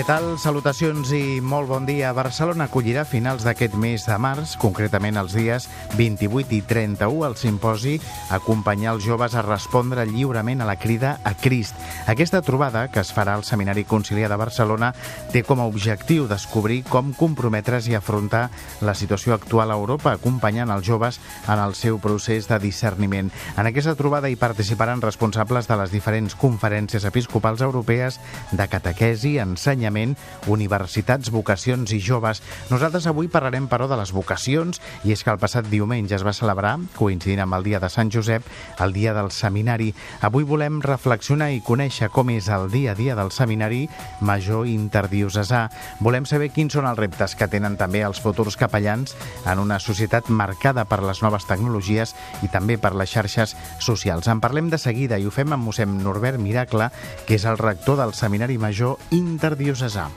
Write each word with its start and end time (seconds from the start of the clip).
Què 0.00 0.06
tal? 0.08 0.38
Salutacions 0.40 1.10
i 1.12 1.42
molt 1.44 1.68
bon 1.68 1.84
dia. 1.84 2.14
Barcelona 2.16 2.70
acollirà 2.70 3.02
finals 3.04 3.42
d'aquest 3.44 3.74
mes 3.76 4.06
de 4.08 4.14
març, 4.16 4.54
concretament 4.56 5.18
els 5.20 5.34
dies 5.36 5.66
28 5.98 6.54
i 6.56 6.60
31, 6.64 7.26
el 7.26 7.36
simposi 7.36 7.98
Acompanyar 8.32 8.94
els 8.94 9.04
joves 9.04 9.36
a 9.36 9.42
respondre 9.44 10.06
lliurement 10.08 10.64
a 10.64 10.68
la 10.70 10.78
crida 10.80 11.18
a 11.20 11.34
Crist. 11.36 11.76
Aquesta 12.08 12.40
trobada, 12.40 12.86
que 12.88 13.02
es 13.04 13.10
farà 13.12 13.34
al 13.36 13.44
Seminari 13.44 13.84
Conciliar 13.84 14.30
de 14.32 14.38
Barcelona, 14.40 14.94
té 15.34 15.42
com 15.44 15.60
a 15.60 15.66
objectiu 15.68 16.24
descobrir 16.30 16.80
com 16.88 17.12
comprometre's 17.12 17.90
i 17.92 17.98
afrontar 17.98 18.46
la 18.80 18.96
situació 18.96 19.36
actual 19.36 19.68
a 19.68 19.76
Europa, 19.76 20.14
acompanyant 20.16 20.72
els 20.72 20.88
joves 20.88 21.20
en 21.44 21.60
el 21.60 21.76
seu 21.76 22.00
procés 22.00 22.48
de 22.48 22.56
discerniment. 22.64 23.28
En 23.58 23.68
aquesta 23.68 23.98
trobada 24.00 24.32
hi 24.32 24.40
participaran 24.40 25.04
responsables 25.04 25.68
de 25.68 25.76
les 25.82 25.92
diferents 25.92 26.40
conferències 26.40 27.04
episcopals 27.04 27.60
europees 27.68 28.16
de 28.56 28.70
catequesi, 28.70 29.36
ensenyament 29.44 29.89
ensenyament, 29.90 30.16
universitats, 30.46 31.30
vocacions 31.30 31.92
i 31.92 32.00
joves. 32.00 32.40
Nosaltres 32.70 33.06
avui 33.06 33.28
parlarem, 33.28 33.68
però, 33.68 33.88
de 33.88 33.98
les 33.98 34.12
vocacions, 34.12 34.80
i 35.04 35.12
és 35.12 35.22
que 35.24 35.30
el 35.30 35.40
passat 35.40 35.66
diumenge 35.68 36.14
es 36.14 36.24
va 36.24 36.32
celebrar, 36.32 36.78
coincidint 36.96 37.42
amb 37.42 37.54
el 37.54 37.64
dia 37.64 37.80
de 37.80 37.90
Sant 37.90 38.10
Josep, 38.10 38.42
el 38.80 38.92
dia 38.92 39.14
del 39.14 39.30
seminari. 39.30 39.92
Avui 40.22 40.44
volem 40.44 40.80
reflexionar 40.80 41.50
i 41.52 41.62
conèixer 41.62 42.10
com 42.10 42.30
és 42.30 42.48
el 42.48 42.70
dia 42.70 42.92
a 42.92 42.94
dia 42.94 43.16
del 43.16 43.30
seminari 43.30 43.88
major 44.20 44.66
interdiocesà. 44.66 45.68
Volem 46.00 46.26
saber 46.26 46.50
quins 46.54 46.72
són 46.72 46.86
els 46.86 46.98
reptes 46.98 47.34
que 47.34 47.48
tenen 47.48 47.76
també 47.76 48.02
els 48.06 48.20
futurs 48.20 48.56
capellans 48.56 49.16
en 49.46 49.58
una 49.58 49.80
societat 49.80 50.30
marcada 50.30 50.84
per 50.84 51.02
les 51.02 51.22
noves 51.22 51.46
tecnologies 51.46 52.14
i 52.42 52.48
també 52.48 52.78
per 52.78 52.94
les 52.94 53.10
xarxes 53.10 53.56
socials. 53.80 54.28
En 54.28 54.40
parlem 54.40 54.70
de 54.70 54.78
seguida 54.78 55.18
i 55.18 55.26
ho 55.26 55.34
fem 55.34 55.52
amb 55.52 55.66
mossèn 55.66 55.98
Norbert 56.04 56.38
Miracle, 56.40 56.90
que 57.26 57.36
és 57.36 57.44
el 57.48 57.58
rector 57.58 57.98
del 58.00 58.14
Seminari 58.14 58.58
Major 58.58 58.98
Interdiocesà 59.14 59.69
diocesà. 59.70 60.08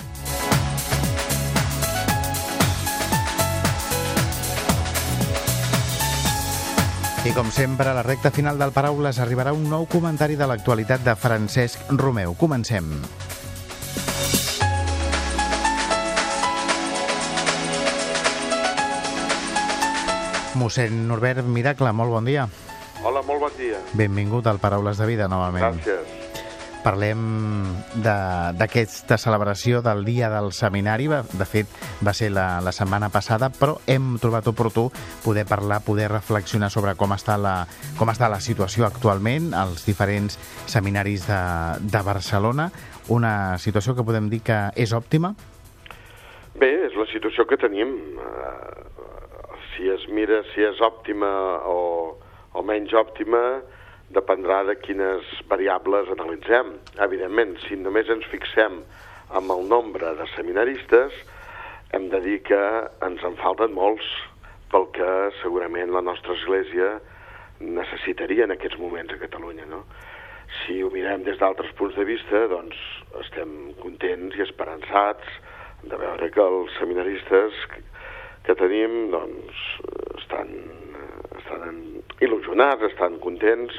I 7.23 7.31
com 7.31 7.47
sempre, 7.55 7.87
a 7.87 7.93
la 7.95 8.03
recta 8.03 8.33
final 8.35 8.57
del 8.59 8.73
Paraules 8.75 9.19
arribarà 9.23 9.53
un 9.55 9.69
nou 9.71 9.85
comentari 9.87 10.35
de 10.35 10.47
l'actualitat 10.49 11.05
de 11.05 11.13
Francesc 11.15 11.93
Romeu. 11.95 12.33
Comencem. 12.35 12.89
Mossèn 20.59 21.07
Norbert 21.07 21.47
Miracle, 21.47 21.93
molt 21.95 22.11
bon 22.11 22.27
dia. 22.27 22.49
Hola, 23.03 23.23
molt 23.23 23.47
bon 23.47 23.55
dia. 23.57 23.79
Benvingut 23.95 24.47
al 24.47 24.59
Paraules 24.63 24.99
de 24.99 25.07
Vida, 25.07 25.29
novament. 25.31 25.79
Gràcies. 25.79 26.12
Parlem 26.83 27.19
d'aquesta 28.03 29.15
celebració 29.15 29.79
del 29.85 30.03
Dia 30.03 30.27
del 30.33 30.51
Seminari. 30.51 31.07
De 31.07 31.47
fet, 31.47 31.69
va 32.03 32.11
ser 32.11 32.27
la, 32.35 32.59
la 32.59 32.73
setmana 32.75 33.07
passada, 33.13 33.47
però 33.47 33.77
hem 33.87 34.17
trobat 34.19 34.49
oportú 34.51 34.89
poder 35.23 35.45
parlar, 35.47 35.79
poder 35.85 36.09
reflexionar 36.11 36.67
sobre 36.73 36.97
com 36.99 37.15
està 37.15 37.37
la, 37.39 37.55
com 37.95 38.11
està 38.11 38.27
la 38.27 38.41
situació 38.43 38.83
actualment 38.87 39.53
als 39.55 39.87
diferents 39.87 40.35
seminaris 40.67 41.23
de, 41.29 41.41
de 41.87 42.03
Barcelona. 42.03 42.67
Una 43.07 43.57
situació 43.63 43.95
que 43.95 44.03
podem 44.03 44.27
dir 44.31 44.43
que 44.43 44.59
és 44.75 44.91
òptima? 44.91 45.31
Bé, 46.59 46.69
és 46.89 46.99
la 46.99 47.07
situació 47.13 47.47
que 47.47 47.57
tenim. 47.57 47.95
Uh, 48.19 48.83
si 49.73 49.87
es 49.89 50.03
mira 50.11 50.43
si 50.51 50.67
és 50.67 50.83
òptima 50.83 51.31
o, 51.71 51.79
o 52.53 52.63
menys 52.67 52.93
òptima, 52.93 53.41
dependrà 54.13 54.61
de 54.67 54.75
quines 54.79 55.29
variables 55.49 56.09
analitzem. 56.13 56.75
Evidentment, 57.05 57.57
si 57.65 57.77
només 57.79 58.09
ens 58.13 58.27
fixem 58.31 58.81
amb 59.33 59.53
el 59.55 59.65
nombre 59.69 60.13
de 60.19 60.27
seminaristes, 60.35 61.15
hem 61.93 62.09
de 62.13 62.21
dir 62.21 62.39
que 62.47 62.61
ens 63.05 63.23
en 63.25 63.35
falten 63.41 63.73
molts 63.73 64.07
pel 64.73 64.87
que 64.95 65.09
segurament 65.41 65.93
la 65.93 66.01
nostra 66.05 66.33
Església 66.37 66.95
necessitaria 67.61 68.47
en 68.47 68.55
aquests 68.55 68.79
moments 68.81 69.13
a 69.13 69.19
Catalunya. 69.21 69.65
No? 69.69 69.83
Si 70.63 70.79
ho 70.83 70.89
mirem 70.93 71.25
des 71.25 71.39
d'altres 71.41 71.73
punts 71.77 71.97
de 71.97 72.05
vista, 72.07 72.45
doncs 72.51 72.77
estem 73.21 73.73
contents 73.81 74.37
i 74.37 74.45
esperançats 74.45 75.41
de 75.83 75.99
veure 75.99 76.29
que 76.33 76.41
els 76.41 76.73
seminaristes 76.79 77.57
que 78.43 78.55
tenim 78.59 79.11
doncs, 79.11 79.59
estan, 80.19 80.49
estan 81.39 81.81
il·lusionats, 82.23 82.85
estan 82.89 83.19
contents, 83.23 83.77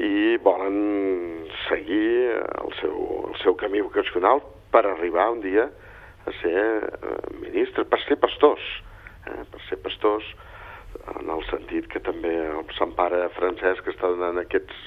i 0.00 0.38
volen 0.40 1.46
seguir 1.66 2.32
el 2.32 2.72
seu, 2.80 2.96
el 3.28 3.36
seu 3.42 3.56
camí 3.60 3.82
vocacional 3.84 4.40
per 4.72 4.86
arribar 4.88 5.28
un 5.34 5.42
dia 5.44 5.66
a 6.26 6.32
ser 6.40 6.56
eh, 6.56 7.18
ministre, 7.40 7.84
per 7.84 8.00
ser 8.06 8.16
pastors, 8.22 8.64
eh, 9.28 9.44
per 9.50 9.60
ser 9.68 9.80
pastors 9.84 10.26
en 11.20 11.30
el 11.30 11.44
sentit 11.50 11.86
que 11.92 12.00
també 12.02 12.32
el 12.32 12.64
Sant 12.78 12.94
Pare 12.96 13.26
Francesc 13.36 13.92
està 13.92 14.10
donant 14.10 14.40
aquests 14.40 14.80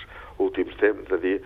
últims 0.44 0.76
temps 0.82 1.10
de 1.10 1.20
dir 1.22 1.38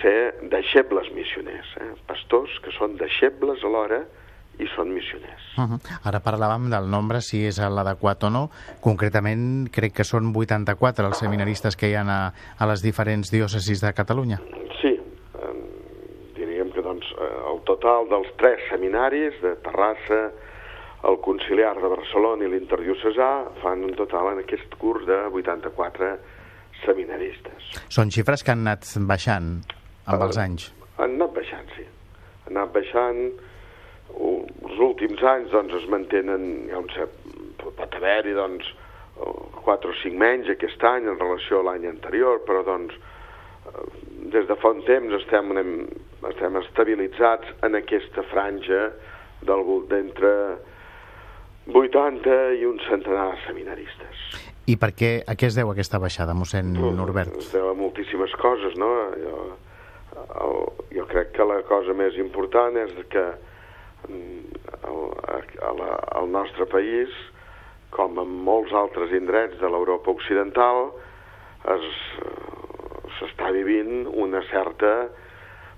ser 0.00 0.34
deixebles 0.52 1.12
missioners, 1.14 1.68
eh, 1.82 1.92
pastors 2.08 2.56
que 2.64 2.72
són 2.78 2.96
deixebles 3.00 3.64
alhora 3.64 4.04
i 4.58 4.66
són 4.74 4.92
missioners. 4.94 5.42
Uh 5.56 5.64
-huh. 5.64 5.80
Ara 6.04 6.20
parlàvem 6.20 6.70
del 6.70 6.88
nombre, 6.88 7.20
si 7.20 7.44
és 7.46 7.58
l'adequat 7.58 8.24
o 8.24 8.30
no. 8.30 8.50
Concretament, 8.80 9.68
crec 9.70 9.92
que 9.92 10.04
són 10.04 10.32
84 10.34 11.06
els 11.06 11.18
seminaristes 11.18 11.76
que 11.76 11.88
hi 11.88 11.94
ha 11.94 12.02
a, 12.02 12.32
a 12.58 12.66
les 12.66 12.82
diferents 12.82 13.30
diòcesis 13.30 13.80
de 13.80 13.92
Catalunya. 13.92 14.38
Sí, 14.80 14.94
eh, 14.94 15.54
diríem 16.34 16.70
que 16.72 16.82
doncs, 16.82 17.06
eh, 17.06 17.52
el 17.52 17.60
total 17.64 18.08
dels 18.08 18.28
tres 18.36 18.60
seminaris 18.70 19.34
de 19.42 19.56
Terrassa, 19.56 20.32
el 21.04 21.20
Conciliar 21.20 21.76
de 21.76 21.88
Barcelona 21.88 22.44
i 22.44 22.48
l'Interdiocesà 22.48 23.30
fan 23.62 23.84
un 23.84 23.94
total 23.94 24.32
en 24.32 24.38
aquest 24.38 24.74
curs 24.78 25.06
de 25.06 25.18
84 25.30 26.18
seminaristes. 26.84 27.82
Són 27.88 28.10
xifres 28.10 28.42
que 28.42 28.50
han 28.50 28.66
anat 28.66 28.86
baixant 29.06 29.62
amb 30.06 30.22
els 30.22 30.38
anys? 30.38 30.72
Han 30.98 31.16
anat 31.18 31.34
baixant, 31.34 31.68
sí. 31.76 31.84
Han 32.46 32.56
anat 32.56 32.72
baixant 32.72 33.20
els 34.14 34.78
últims 34.82 35.22
anys 35.22 35.52
doncs, 35.54 35.74
es 35.80 35.86
mantenen, 35.92 36.66
ja 36.70 36.80
un 36.82 36.90
cert, 36.94 37.14
pot 37.62 37.98
haver-hi 37.98 38.34
doncs, 38.36 38.68
4 39.16 39.90
o 39.90 39.94
5 40.02 40.18
menys 40.20 40.50
aquest 40.52 40.82
any 40.84 41.08
en 41.08 41.18
relació 41.18 41.60
a 41.60 41.70
l'any 41.70 41.86
anterior, 41.88 42.42
però 42.46 42.62
doncs, 42.66 42.94
eh, 42.94 43.86
des 44.34 44.46
de 44.48 44.56
fa 44.60 44.74
un 44.74 44.82
temps 44.86 45.14
estem, 45.20 45.52
estem 46.30 46.58
estabilitzats 46.62 47.54
en 47.66 47.78
aquesta 47.80 48.24
franja 48.30 48.90
d'entre 49.46 50.32
80 51.66 52.36
i 52.60 52.66
un 52.66 52.78
centenar 52.86 53.30
de 53.32 53.40
seminaristes. 53.46 54.26
I 54.66 54.76
per 54.82 54.92
què, 54.98 55.10
a 55.26 55.34
què 55.38 55.48
es 55.48 55.56
deu 55.58 55.70
aquesta 55.70 55.98
baixada, 56.02 56.34
mossèn 56.34 56.72
Norbert? 56.74 57.36
Es 57.38 57.52
deu 57.54 57.70
a 57.70 57.74
moltíssimes 57.78 58.32
coses, 58.40 58.74
no? 58.78 58.88
Jo, 59.22 59.42
el, 60.42 60.56
jo 60.96 61.04
crec 61.10 61.32
que 61.36 61.46
la 61.46 61.60
cosa 61.68 61.94
més 61.94 62.16
important 62.18 62.78
és 62.82 62.94
que 63.12 63.26
al 64.86 66.28
nostre 66.30 66.66
país, 66.70 67.12
com 67.94 68.18
en 68.20 68.32
molts 68.46 68.72
altres 68.76 69.12
indrets 69.16 69.58
de 69.60 69.68
l'Europa 69.72 70.12
occidental, 70.12 70.90
s'està 73.18 73.50
vivint 73.54 74.06
una 74.12 74.42
certa, 74.50 75.08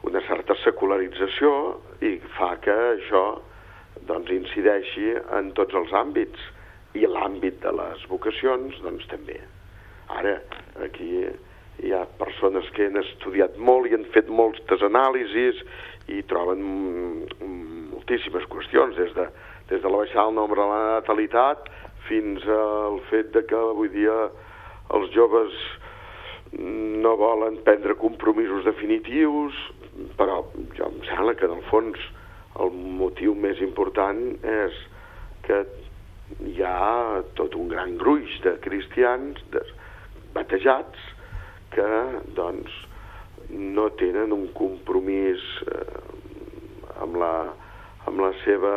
una 0.09 0.23
certa 0.27 0.57
secularització 0.65 1.53
i 2.05 2.17
fa 2.37 2.55
que 2.63 2.75
això 2.95 3.25
doncs, 4.09 4.31
incideixi 4.35 5.15
en 5.39 5.53
tots 5.59 5.75
els 5.79 5.93
àmbits 5.93 6.49
i 6.99 7.07
l'àmbit 7.07 7.61
de 7.63 7.73
les 7.77 8.05
vocacions 8.11 8.79
doncs, 8.85 9.07
també. 9.11 9.39
Ara, 10.19 10.39
aquí 10.85 11.27
hi 11.85 11.93
ha 11.95 12.05
persones 12.19 12.67
que 12.75 12.89
han 12.89 12.99
estudiat 13.01 13.59
molt 13.59 13.91
i 13.91 13.95
han 13.95 14.07
fet 14.15 14.31
moltes 14.33 14.83
anàlisis 14.87 15.61
i 16.09 16.23
troben 16.31 16.63
moltíssimes 17.93 18.47
qüestions, 18.53 18.97
des 18.97 19.13
de, 19.17 19.27
des 19.71 19.83
de 19.83 19.91
la 19.91 20.03
baixada 20.03 20.29
del 20.29 20.39
nombre 20.39 20.63
de 20.63 20.69
la 20.69 20.95
natalitat 20.99 21.69
fins 22.09 22.45
al 22.49 23.01
fet 23.11 23.33
de 23.35 23.45
que 23.49 23.59
avui 23.59 23.91
dia 23.93 24.17
els 24.97 25.11
joves 25.13 25.57
no 27.05 27.17
volen 27.21 27.59
prendre 27.67 27.99
compromisos 28.01 28.65
definitius, 28.65 29.57
però 30.17 30.41
jo 30.79 30.87
em 30.89 31.03
sembla 31.11 31.35
que 31.37 31.45
en 31.45 31.59
el 31.59 31.67
fons 31.69 32.01
el 32.63 32.73
motiu 32.73 33.35
més 33.37 33.61
important 33.65 34.23
és 34.41 34.79
que 35.45 35.61
hi 36.49 36.63
ha 36.65 37.21
tot 37.37 37.55
un 37.57 37.69
gran 37.69 37.97
gruix 38.01 38.41
de 38.45 38.57
cristians 38.65 39.41
de, 39.53 39.63
batejats 40.37 41.05
que 41.75 41.89
doncs 42.37 42.73
no 43.51 43.89
tenen 44.01 44.35
un 44.35 44.49
compromís 44.57 45.45
eh, 45.69 47.01
amb 47.01 47.17
la 47.21 47.33
amb 48.09 48.23
la 48.25 48.33
seva, 48.45 48.75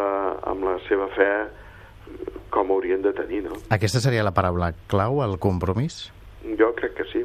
amb 0.52 0.66
la 0.68 0.78
seva 0.88 1.08
fe 1.16 1.32
com 2.52 2.72
haurien 2.74 3.04
de 3.04 3.14
tenir, 3.16 3.46
no? 3.46 3.56
Aquesta 3.72 4.02
seria 4.04 4.26
la 4.28 4.34
paraula 4.36 4.74
clau, 4.92 5.22
el 5.24 5.38
compromís? 5.40 6.10
Jo 6.60 6.72
crec 6.76 6.98
que 6.98 7.06
sí, 7.12 7.22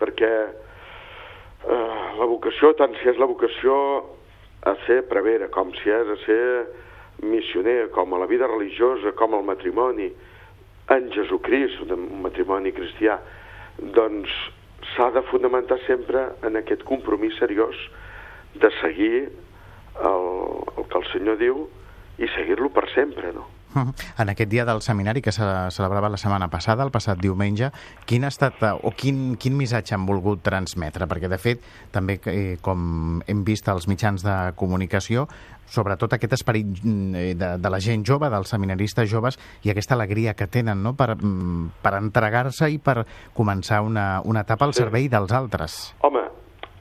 perquè 0.00 0.32
eh, 0.44 2.02
la 2.18 2.28
vocació, 2.28 2.74
tant 2.78 2.96
si 3.00 3.08
és 3.08 3.20
la 3.20 3.28
vocació 3.30 3.76
a 4.68 4.74
ser 4.84 5.02
prevera, 5.08 5.48
com 5.54 5.72
si 5.80 5.92
és 5.92 6.12
a 6.12 6.18
ser 6.24 6.42
missioner, 7.24 7.88
com 7.94 8.12
a 8.12 8.20
la 8.20 8.28
vida 8.28 8.48
religiosa, 8.50 9.14
com 9.16 9.36
al 9.36 9.46
matrimoni, 9.46 10.10
en 10.92 11.08
Jesucrist, 11.14 11.86
un 11.88 12.08
matrimoni 12.24 12.74
cristià, 12.76 13.16
doncs 13.96 14.32
s'ha 14.94 15.10
de 15.14 15.22
fonamentar 15.30 15.78
sempre 15.86 16.28
en 16.46 16.56
aquest 16.60 16.84
compromís 16.88 17.36
seriós 17.38 17.78
de 18.54 18.70
seguir 18.80 19.16
el, 20.02 20.28
el 20.76 20.86
que 20.90 20.98
el 21.00 21.06
Senyor 21.12 21.38
diu 21.40 21.66
i 22.18 22.30
seguir-lo 22.36 22.70
per 22.74 22.86
sempre, 22.94 23.32
no? 23.34 23.48
En 24.18 24.30
aquest 24.30 24.50
dia 24.50 24.64
del 24.64 24.82
seminari 24.82 25.22
que 25.22 25.32
se 25.32 25.44
celebrava 25.70 26.08
la 26.08 26.20
setmana 26.20 26.48
passada, 26.50 26.84
el 26.84 26.92
passat 26.94 27.20
diumenge, 27.20 27.70
quin 28.06 28.24
ha 28.24 28.32
estat 28.32 28.62
o 28.82 28.92
quin, 28.96 29.34
quin 29.40 29.56
missatge 29.58 29.94
han 29.96 30.06
volgut 30.06 30.42
transmetre? 30.46 31.08
Perquè, 31.10 31.30
de 31.30 31.40
fet, 31.40 31.64
també, 31.94 32.18
eh, 32.30 32.56
com 32.62 33.20
hem 33.26 33.44
vist 33.44 33.68
als 33.68 33.88
mitjans 33.90 34.24
de 34.24 34.36
comunicació, 34.60 35.26
sobretot 35.70 36.12
aquest 36.14 36.36
esperit 36.36 36.66
mm, 36.82 37.34
de, 37.40 37.50
de 37.60 37.72
la 37.72 37.80
gent 37.82 38.04
jove, 38.06 38.30
dels 38.30 38.52
seminaristes 38.52 39.08
joves, 39.10 39.38
i 39.64 39.72
aquesta 39.72 39.96
alegria 39.98 40.34
que 40.38 40.46
tenen 40.46 40.82
no? 40.84 40.94
per, 40.98 41.14
mm, 41.16 41.80
per 41.82 41.96
entregar-se 42.00 42.70
i 42.70 42.78
per 42.78 43.02
començar 43.34 43.82
una, 43.84 44.20
una 44.24 44.44
etapa 44.44 44.68
al 44.68 44.74
servei 44.76 45.08
dels 45.12 45.32
altres. 45.32 45.78
Home, 46.04 46.24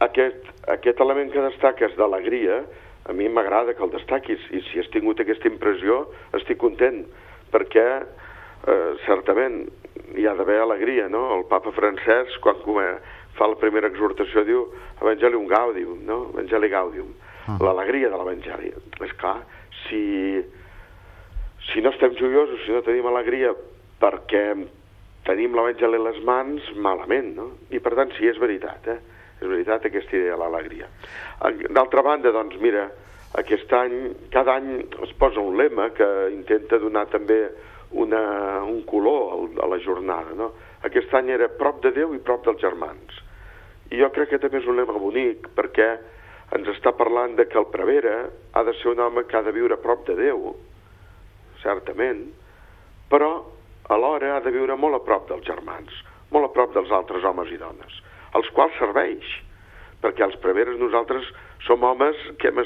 aquest, 0.03 0.49
aquest 0.71 1.01
element 1.03 1.31
que 1.33 1.45
destaques 1.49 1.95
d'alegria, 1.99 2.63
a 3.05 3.13
mi 3.13 3.27
m'agrada 3.29 3.73
que 3.73 3.83
el 3.83 3.91
destaquis 3.91 4.43
i 4.51 4.61
si 4.69 4.79
has 4.79 4.89
tingut 4.93 5.19
aquesta 5.19 5.49
impressió 5.49 6.05
estic 6.37 6.59
content 6.61 7.03
perquè 7.51 7.87
eh, 7.99 8.91
certament 9.05 9.63
hi 10.17 10.27
ha 10.27 10.35
d'haver 10.37 10.61
alegria, 10.61 11.09
no? 11.11 11.25
El 11.37 11.45
papa 11.49 11.73
francès 11.75 12.37
quan 12.43 12.61
fa 13.37 13.49
la 13.49 13.59
primera 13.59 13.89
exhortació 13.89 14.43
diu 14.47 14.65
Evangelium 15.01 15.47
Gaudium, 15.49 16.03
no? 16.07 16.29
Evangeli 16.33 16.69
Gaudium, 16.69 17.13
-huh. 17.47 17.59
l'alegria 17.63 18.09
de 18.09 18.17
l'Evangeli. 18.17 18.73
És 19.01 19.13
clar, 19.19 19.41
si, 19.83 20.43
si 21.71 21.81
no 21.81 21.91
estem 21.93 22.15
joiosos, 22.19 22.63
si 22.65 22.71
no 22.71 22.83
tenim 22.85 23.07
alegria 23.09 23.53
perquè 24.01 24.45
tenim 25.27 25.55
l'Evangeli 25.55 25.99
a 25.99 26.05
les 26.09 26.21
mans, 26.23 26.69
malament, 26.75 27.33
no? 27.35 27.49
I 27.71 27.79
per 27.83 27.95
tant, 27.99 28.13
sí, 28.17 28.27
és 28.27 28.39
veritat, 28.41 28.87
eh? 28.87 28.99
És 29.43 29.49
veritat 29.51 29.83
aquesta 29.89 30.15
idea 30.15 30.37
de 30.37 30.39
l'alegria. 30.39 30.85
D'altra 31.75 32.01
banda, 32.05 32.31
doncs, 32.31 32.55
mira, 32.63 32.85
aquest 33.35 33.71
any, 33.75 33.95
cada 34.31 34.55
any 34.55 34.69
es 35.03 35.11
posa 35.19 35.41
un 35.43 35.57
lema 35.59 35.89
que 35.97 36.07
intenta 36.31 36.79
donar 36.79 37.09
també 37.11 37.41
una, 37.99 38.21
un 38.63 38.85
color 38.87 39.49
a 39.59 39.67
la 39.67 39.79
jornada, 39.83 40.31
no? 40.37 40.53
Aquest 40.87 41.11
any 41.19 41.33
era 41.35 41.49
prop 41.59 41.81
de 41.83 41.91
Déu 41.97 42.13
i 42.15 42.21
prop 42.23 42.45
dels 42.47 42.61
germans. 42.63 43.19
I 43.91 43.99
jo 43.99 44.09
crec 44.15 44.31
que 44.31 44.39
també 44.39 44.61
és 44.61 44.69
un 44.69 44.79
lema 44.79 44.95
bonic, 44.95 45.51
perquè 45.57 45.89
ens 46.55 46.71
està 46.71 46.95
parlant 46.95 47.35
de 47.35 47.47
que 47.49 47.59
el 47.59 47.67
prevera 47.73 48.15
ha 48.53 48.63
de 48.63 48.77
ser 48.79 48.93
un 48.93 49.03
home 49.03 49.25
que 49.27 49.37
ha 49.37 49.43
de 49.43 49.55
viure 49.55 49.81
prop 49.83 50.07
de 50.07 50.15
Déu, 50.21 50.53
certament, 51.65 52.23
però 53.11 53.33
alhora 53.91 54.37
ha 54.37 54.41
de 54.45 54.55
viure 54.55 54.79
molt 54.79 55.01
a 55.01 55.03
prop 55.03 55.27
dels 55.33 55.43
germans, 55.51 55.91
molt 56.31 56.47
a 56.47 56.55
prop 56.55 56.71
dels 56.79 56.95
altres 56.95 57.27
homes 57.27 57.51
i 57.51 57.59
dones 57.59 58.03
als 58.37 58.49
quals 58.55 58.75
serveix, 58.79 59.25
perquè 60.03 60.25
els 60.25 60.37
preveres 60.43 60.79
nosaltres 60.81 61.27
som 61.67 61.83
homes 61.87 62.19
que 62.41 62.51
hem, 62.51 62.61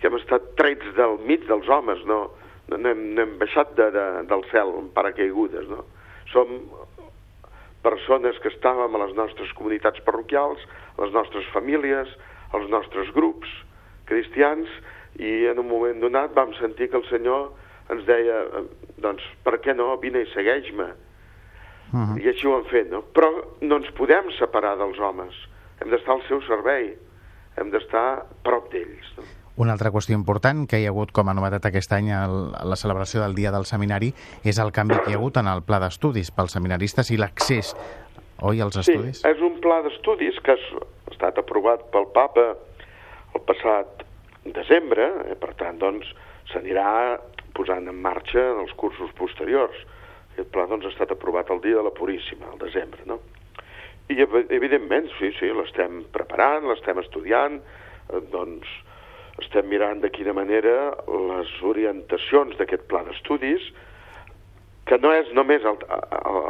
que 0.00 0.08
hem 0.08 0.18
estat 0.18 0.52
trets 0.58 0.94
del 0.98 1.18
mig 1.28 1.44
dels 1.48 1.68
homes, 1.70 2.02
no, 2.08 2.24
no, 2.72 2.80
hem, 2.80 3.04
no 3.14 3.26
hem 3.26 3.36
baixat 3.40 3.74
de, 3.78 3.90
de, 3.94 4.06
del 4.30 4.44
cel 4.50 4.72
en 4.80 4.88
paracaigudes, 4.96 5.68
no? 5.70 5.84
Som 6.32 6.58
persones 7.82 8.38
que 8.42 8.50
estàvem 8.52 8.94
a 8.94 9.02
les 9.04 9.14
nostres 9.18 9.50
comunitats 9.58 10.02
parroquials, 10.06 10.62
a 10.96 11.04
les 11.04 11.14
nostres 11.14 11.46
famílies, 11.54 12.10
als 12.54 12.68
nostres 12.70 13.10
grups 13.14 13.50
cristians, 14.06 14.70
i 15.20 15.46
en 15.50 15.60
un 15.60 15.68
moment 15.68 16.00
donat 16.00 16.32
vam 16.36 16.54
sentir 16.56 16.88
que 16.90 16.98
el 17.00 17.08
Senyor 17.10 17.50
ens 17.92 18.04
deia, 18.08 18.38
doncs, 19.02 19.24
per 19.44 19.58
què 19.64 19.74
no, 19.76 19.90
vine 20.00 20.22
i 20.22 20.30
segueix-me. 20.32 20.88
Uh 21.92 21.98
-huh. 21.98 22.22
I 22.22 22.28
així 22.28 22.46
ho 22.46 22.56
hem 22.58 22.64
fet, 22.64 22.90
no? 22.90 23.04
Però 23.14 23.28
no 23.60 23.76
ens 23.76 23.90
podem 23.92 24.30
separar 24.38 24.76
dels 24.78 24.98
homes. 24.98 25.34
Hem 25.80 25.90
d'estar 25.90 26.14
al 26.14 26.22
seu 26.28 26.42
servei. 26.42 26.96
Hem 27.56 27.70
d'estar 27.70 28.26
prop 28.42 28.72
d'ells. 28.72 29.12
No? 29.16 29.24
Una 29.56 29.72
altra 29.72 29.90
qüestió 29.90 30.14
important 30.16 30.66
que 30.66 30.78
hi 30.80 30.86
ha 30.86 30.88
hagut 30.88 31.12
com 31.12 31.28
a 31.28 31.34
novetat 31.34 31.66
aquest 31.68 31.92
any 31.92 32.10
a 32.10 32.26
la 32.64 32.76
celebració 32.76 33.20
del 33.20 33.34
Dia 33.34 33.50
del 33.52 33.66
Seminari 33.68 34.14
és 34.42 34.58
el 34.58 34.72
canvi 34.72 34.96
que 35.04 35.10
hi 35.10 35.12
ha 35.12 35.18
hagut 35.18 35.36
en 35.36 35.46
el 35.46 35.60
pla 35.62 35.78
d'estudis 35.78 36.30
pels 36.30 36.52
seminaristes 36.52 37.10
i 37.10 37.18
l'accés, 37.20 37.76
oi, 38.40 38.60
als 38.60 38.76
estudis? 38.76 39.20
Sí, 39.20 39.28
és 39.28 39.40
un 39.44 39.60
pla 39.60 39.82
d'estudis 39.82 40.40
que 40.40 40.52
ha 40.52 40.80
estat 41.12 41.38
aprovat 41.38 41.84
pel 41.92 42.08
papa 42.14 42.56
el 43.34 43.44
passat 43.44 44.06
desembre, 44.44 45.10
eh? 45.28 45.36
per 45.36 45.52
tant, 45.60 45.78
doncs, 45.78 46.08
s'anirà 46.50 47.18
posant 47.52 47.86
en 47.88 48.00
marxa 48.02 48.40
els 48.56 48.72
cursos 48.80 49.12
posteriors. 49.18 49.76
Aquest 50.32 50.48
pla 50.54 50.66
doncs, 50.66 50.86
ha 50.88 50.92
estat 50.94 51.12
aprovat 51.12 51.50
el 51.52 51.60
dia 51.60 51.76
de 51.76 51.84
la 51.86 51.92
Puríssima, 51.94 52.48
al 52.52 52.60
desembre, 52.60 53.04
no? 53.06 53.20
I 54.10 54.18
evidentment, 54.24 55.06
sí, 55.18 55.30
sí, 55.38 55.48
l'estem 55.54 56.02
preparant, 56.12 56.66
l'estem 56.68 56.98
estudiant, 57.00 57.60
eh, 58.08 58.20
doncs 58.32 58.68
estem 59.40 59.68
mirant 59.68 60.02
de 60.02 60.10
quina 60.12 60.34
manera 60.36 60.92
les 61.08 61.52
orientacions 61.64 62.56
d'aquest 62.58 62.84
pla 62.90 63.04
d'estudis, 63.06 63.64
que 64.88 64.98
no 64.98 65.12
és 65.14 65.30
només 65.36 65.64
el, 65.68 65.78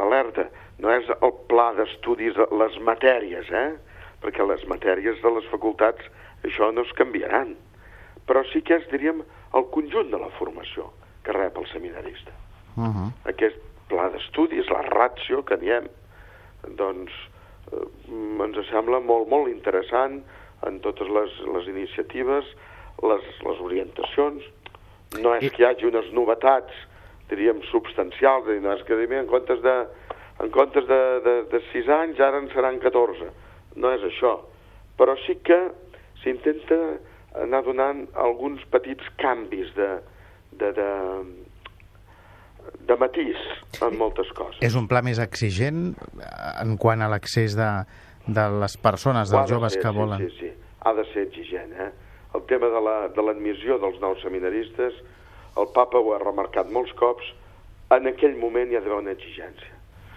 alerta, 0.07 0.47
no 0.81 0.91
és 0.91 1.09
el 1.13 1.33
pla 1.51 1.69
d'estudis, 1.77 2.39
les 2.63 2.79
matèries, 2.87 3.51
eh? 3.51 3.69
perquè 4.23 4.45
les 4.47 4.63
matèries 4.71 5.19
de 5.21 5.31
les 5.35 5.47
facultats 5.51 6.07
això 6.47 6.71
no 6.73 6.83
es 6.87 6.91
canviaran, 6.97 7.53
però 8.27 8.43
sí 8.51 8.63
que 8.65 8.79
és, 8.79 8.87
diríem, 8.91 9.21
el 9.53 9.67
conjunt 9.75 10.09
de 10.11 10.19
la 10.19 10.31
formació 10.39 10.89
que 11.23 11.35
rep 11.35 11.57
el 11.59 11.67
seminarista. 11.71 12.31
Uh 12.75 12.89
-huh. 12.89 13.09
Aquest 13.29 13.59
pla 13.93 14.09
d'estudis, 14.13 14.69
la 14.73 14.81
ratio 14.89 15.43
que 15.45 15.59
diem, 15.61 15.85
doncs 16.79 17.13
eh, 17.71 17.85
ens 18.45 18.61
sembla 18.71 18.99
molt, 19.03 19.29
molt 19.29 19.51
interessant 19.51 20.21
en 20.67 20.79
totes 20.83 21.09
les, 21.11 21.37
les 21.55 21.69
iniciatives, 21.75 22.49
les, 23.03 23.29
les 23.45 23.61
orientacions. 23.67 24.49
No 25.21 25.35
és 25.37 25.51
que 25.53 25.61
hi 25.61 25.67
hagi 25.67 25.89
unes 25.89 26.09
novetats, 26.17 26.73
diríem, 27.29 27.61
substancials, 27.69 28.49
no 28.63 28.73
és 28.73 28.83
que 28.87 28.97
en 29.05 29.29
comptes 29.29 29.61
de, 29.61 29.75
en 30.41 30.49
comptes 30.49 30.87
de, 30.89 31.01
de, 31.25 31.35
de 31.51 31.61
6 31.71 31.89
anys 31.99 32.19
ara 32.19 32.41
en 32.41 32.49
seran 32.53 32.79
14. 32.81 33.29
No 33.77 33.91
és 33.93 34.03
això. 34.07 34.39
Però 34.97 35.15
sí 35.25 35.37
que 35.45 35.59
s'intenta 36.23 36.79
anar 37.43 37.63
donant 37.65 38.05
alguns 38.25 38.61
petits 38.73 39.05
canvis 39.21 39.71
de, 39.77 39.89
de, 40.59 40.71
de, 40.77 40.89
de 42.87 42.95
matís 42.99 43.39
en 43.81 43.97
moltes 43.97 44.29
coses. 44.37 44.59
És 44.65 44.75
un 44.79 44.87
pla 44.91 45.01
més 45.05 45.19
exigent 45.23 45.93
en 46.61 46.77
quant 46.81 47.01
a 47.01 47.09
l'accés 47.11 47.55
de, 47.57 47.69
de 48.27 48.47
les 48.59 48.77
persones, 48.77 49.31
dels 49.31 49.49
joves 49.51 49.77
ser, 49.77 49.83
que 49.83 49.93
volen? 49.95 50.23
Sí, 50.23 50.31
sí, 50.39 50.49
sí, 50.49 50.77
ha 50.83 50.93
de 50.97 51.05
ser 51.11 51.27
exigent. 51.27 51.73
Eh? 51.73 51.91
El 52.35 52.45
tema 52.49 52.69
de 52.73 52.81
l'admissió 53.23 53.77
la, 53.77 53.79
de 53.79 53.87
dels 53.87 54.01
nous 54.01 54.21
seminaristes, 54.25 54.99
el 55.57 55.69
papa 55.75 56.01
ho 56.01 56.13
ha 56.15 56.21
remarcat 56.21 56.71
molts 56.73 56.93
cops, 56.99 57.27
en 57.93 58.09
aquell 58.09 58.35
moment 58.41 58.71
hi 58.71 58.79
ha 58.79 58.81
d'haver 58.81 59.03
una 59.03 59.13
exigència. 59.13 59.73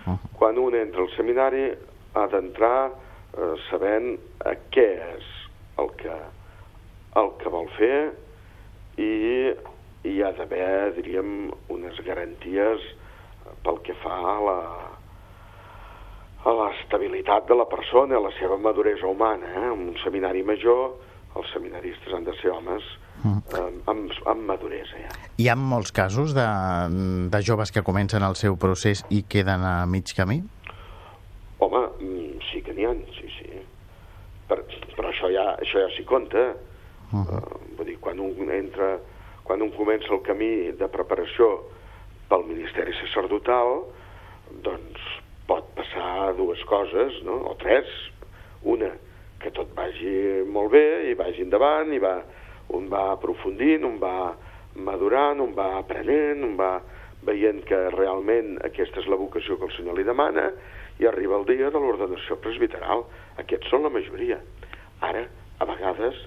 Uh 0.06 0.14
-huh. 0.14 0.18
Quan 0.38 0.58
un 0.58 0.74
entra 0.74 1.02
al 1.02 1.10
seminari 1.16 1.74
ha 2.14 2.26
d'entrar 2.26 2.90
eh, 2.90 3.54
sabent 3.70 4.18
a 4.44 4.54
què 4.72 4.88
és 5.16 5.24
el 5.78 5.90
que, 6.00 6.16
el 7.20 7.30
que 7.38 7.48
vol 7.48 7.68
fer 7.76 8.12
i 8.96 9.52
hi 10.06 10.22
ha 10.22 10.32
d'haver, 10.32 10.94
diríem, 10.96 11.50
unes 11.68 11.98
garanties 12.46 12.82
pel 13.62 13.80
que 13.82 13.94
fa 14.02 14.14
a 14.14 14.36
la, 14.42 14.60
a 16.44 16.52
l'estabilitat 16.52 17.48
de 17.48 17.54
la 17.54 17.66
persona, 17.66 18.16
a 18.16 18.20
la 18.20 18.32
seva 18.38 18.56
maduresa 18.56 19.06
humana. 19.06 19.46
Eh? 19.46 19.72
En 19.72 19.88
un 19.90 19.96
seminari 20.04 20.42
major, 20.42 20.96
els 21.36 21.50
seminaristes 21.52 22.12
han 22.14 22.24
de 22.24 22.34
ser 22.40 22.50
homes 22.50 22.82
mm. 23.22 23.38
eh, 23.54 23.72
amb, 23.90 24.12
amb 24.26 24.46
maduresa. 24.46 24.98
Ja. 24.98 25.10
Hi 25.36 25.48
ha 25.48 25.56
molts 25.56 25.92
casos 25.92 26.34
de, 26.34 26.46
de 27.30 27.42
joves 27.42 27.72
que 27.72 27.82
comencen 27.82 28.22
el 28.22 28.36
seu 28.36 28.56
procés 28.56 29.04
i 29.10 29.24
queden 29.28 29.64
a 29.66 29.86
mig 29.86 30.14
camí? 30.16 30.42
Home, 31.58 31.82
mm, 32.00 32.46
sí 32.50 32.62
que 32.62 32.74
n'hi 32.76 32.86
ha, 32.86 32.94
sí, 33.18 33.28
sí. 33.38 33.64
Per, 34.46 34.62
però 34.94 35.10
això 35.10 35.30
ja, 35.32 35.56
això 35.58 35.82
ja 35.82 35.90
s'hi 35.96 36.04
compta. 36.06 36.52
Uh 37.12 37.22
-huh. 37.22 37.38
uh, 37.38 37.76
vull 37.76 37.86
dir, 37.86 38.00
quan 38.00 38.18
un 38.20 38.50
entra 38.50 38.96
quan 39.46 39.62
un 39.62 39.70
comença 39.70 40.10
el 40.10 40.22
camí 40.26 40.72
de 40.74 40.88
preparació 40.90 41.75
pel 42.30 42.46
Ministeri 42.48 42.94
Sacerdotal, 43.00 43.84
doncs 44.64 45.02
pot 45.46 45.68
passar 45.78 46.34
dues 46.38 46.62
coses, 46.66 47.20
no? 47.26 47.38
o 47.50 47.54
tres. 47.60 47.90
Una, 48.66 48.90
que 49.42 49.52
tot 49.54 49.70
vagi 49.76 50.42
molt 50.50 50.72
bé 50.74 50.86
i 51.10 51.14
vagi 51.18 51.44
endavant, 51.44 51.92
i 51.94 52.02
va, 52.02 52.16
un 52.74 52.88
va 52.90 53.12
aprofundint, 53.12 53.84
un 53.86 54.00
va, 54.02 54.34
madurant, 54.76 55.40
un 55.44 55.54
va 55.56 55.76
aprenent, 55.78 56.42
un 56.44 56.56
va 56.58 56.74
veient 57.26 57.62
que 57.66 57.78
realment 57.94 58.56
aquesta 58.66 59.00
és 59.02 59.08
la 59.10 59.18
vocació 59.18 59.56
que 59.58 59.68
el 59.68 59.74
Senyor 59.76 59.98
li 59.98 60.06
demana, 60.06 60.50
i 60.98 61.06
arriba 61.06 61.36
el 61.38 61.46
dia 61.48 61.70
de 61.70 61.80
l'ordenació 61.82 62.38
presbiteral. 62.42 63.04
Aquests 63.42 63.70
són 63.72 63.84
la 63.86 63.92
majoria. 63.92 64.40
Ara, 65.04 65.26
a 65.60 65.68
vegades, 65.68 66.18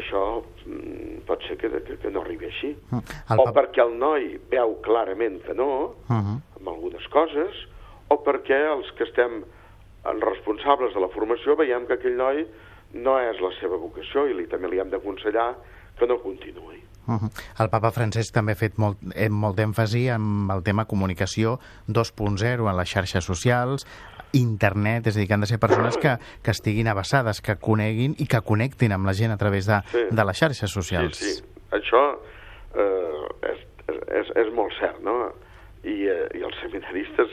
això 0.00 0.42
mm, 0.66 1.24
pot 1.28 1.42
ser 1.48 1.56
que, 1.60 1.70
que, 1.86 1.98
que 2.02 2.10
no 2.10 2.22
arribi 2.22 2.46
així. 2.50 2.74
Mm. 2.90 3.18
El 3.34 3.42
o 3.42 3.46
perquè 3.56 3.84
el 3.84 3.94
noi 3.98 4.38
veu 4.50 4.76
clarament 4.82 5.40
que 5.44 5.54
no, 5.54 5.94
uh 6.08 6.16
-huh. 6.16 6.38
amb 6.58 6.68
algunes 6.68 7.06
coses, 7.08 7.54
o 8.08 8.22
perquè 8.22 8.60
els 8.72 8.90
que 8.98 9.04
estem 9.04 9.44
responsables 10.04 10.94
de 10.94 11.00
la 11.00 11.08
formació 11.08 11.56
veiem 11.56 11.86
que 11.86 11.94
aquell 11.94 12.16
noi 12.16 12.46
no 12.94 13.18
és 13.18 13.40
la 13.40 13.50
seva 13.60 13.76
vocació 13.76 14.26
i 14.28 14.34
li, 14.34 14.46
també 14.46 14.68
li 14.68 14.78
hem 14.78 14.90
d'aconsellar 14.90 15.54
que 15.98 16.06
no 16.06 16.18
continuï. 16.22 16.82
Uh 17.06 17.14
-huh. 17.14 17.30
El 17.58 17.68
papa 17.68 17.90
Francesc 17.90 18.32
també 18.32 18.52
ha 18.52 18.54
fet 18.54 18.78
molt, 18.78 18.98
eh, 19.14 19.28
molt 19.28 19.58
èmfasi 19.58 20.08
en 20.08 20.48
el 20.50 20.62
tema 20.62 20.86
comunicació 20.86 21.58
2.0 21.86 22.70
en 22.70 22.76
les 22.76 22.88
xarxes 22.88 23.24
socials, 23.24 23.86
internet, 24.34 25.08
és 25.08 25.16
a 25.16 25.20
dir, 25.20 25.28
que 25.28 25.36
han 25.36 25.44
de 25.44 25.48
ser 25.50 25.60
persones 25.62 25.98
que, 26.02 26.16
que 26.42 26.54
estiguin 26.54 26.90
abassades, 26.90 27.40
que 27.44 27.56
coneguin 27.62 28.16
i 28.18 28.28
que 28.30 28.42
connectin 28.46 28.94
amb 28.96 29.08
la 29.08 29.14
gent 29.16 29.34
a 29.34 29.38
través 29.40 29.68
de, 29.70 29.80
sí. 29.92 30.04
de 30.10 30.28
les 30.28 30.42
xarxes 30.42 30.74
socials. 30.74 31.18
Sí, 31.18 31.36
sí. 31.38 31.66
Això 31.74 32.02
eh, 32.74 33.50
és, 33.52 33.64
és, 34.20 34.32
és 34.44 34.52
molt 34.54 34.74
cert, 34.80 35.00
no? 35.06 35.30
I, 35.84 35.96
eh, 36.08 36.28
i 36.38 36.44
els 36.46 36.58
seminaristes, 36.62 37.32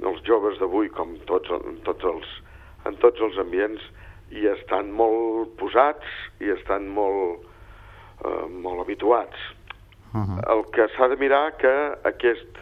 els 0.00 0.20
joves 0.26 0.58
d'avui, 0.60 0.90
com 0.94 1.16
tots, 1.28 1.52
en, 1.56 1.80
tots 1.86 2.06
els, 2.08 2.34
en 2.88 2.98
tots 3.02 3.20
els 3.26 3.38
ambients, 3.42 3.84
hi 4.30 4.46
estan 4.46 4.92
molt 4.94 5.56
posats 5.58 6.06
i 6.40 6.52
estan 6.54 6.86
molt 6.94 7.48
eh, 8.24 8.46
molt 8.48 8.80
habituats. 8.80 9.36
Uh 10.14 10.20
-huh. 10.20 10.40
El 10.54 10.64
que 10.70 10.88
s'ha 10.96 11.08
de 11.08 11.16
mirar 11.16 11.56
que 11.56 11.74
aquest, 12.04 12.58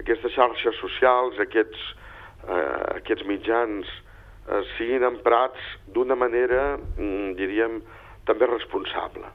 aquestes 0.00 0.32
xarxes 0.32 0.76
socials, 0.76 1.38
aquests, 1.38 1.78
eh, 2.48 2.98
aquests 2.98 3.26
mitjans 3.28 3.88
eh, 3.88 4.62
siguin 4.76 5.06
emprats 5.06 5.60
d'una 5.94 6.16
manera, 6.18 6.76
mm, 6.78 7.34
diríem, 7.38 7.80
també 8.28 8.48
responsable. 8.50 9.30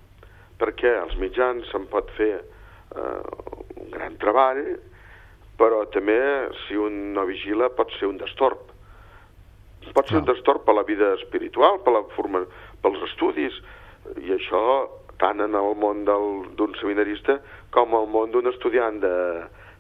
Perquè 0.58 0.94
els 1.04 1.18
mitjans 1.22 1.68
se'n 1.72 1.88
pot 1.92 2.10
fer 2.18 2.34
eh, 2.38 3.22
un 3.78 3.92
gran 3.94 4.18
treball, 4.22 4.64
però 5.58 5.84
també, 5.94 6.20
si 6.66 6.78
un 6.78 7.14
no 7.14 7.26
vigila, 7.26 7.70
pot 7.74 7.92
ser 7.98 8.10
un 8.10 8.20
destorb. 8.22 8.62
Pot 9.96 10.10
ser 10.10 10.20
un 10.20 10.28
destorb 10.28 10.66
per 10.66 10.76
la 10.76 10.84
vida 10.84 11.14
espiritual, 11.16 11.80
per 11.84 11.94
la 11.96 12.04
forma, 12.14 12.44
pels 12.84 13.04
estudis, 13.08 13.56
i 14.22 14.34
això 14.36 14.64
tant 15.22 15.42
en 15.42 15.56
el 15.58 15.76
món 15.82 16.04
d'un 16.06 16.76
seminarista 16.80 17.40
com 17.74 17.96
al 17.98 18.06
món 18.12 18.34
d'un 18.34 18.50
estudiant 18.52 19.00
de, 19.02 19.14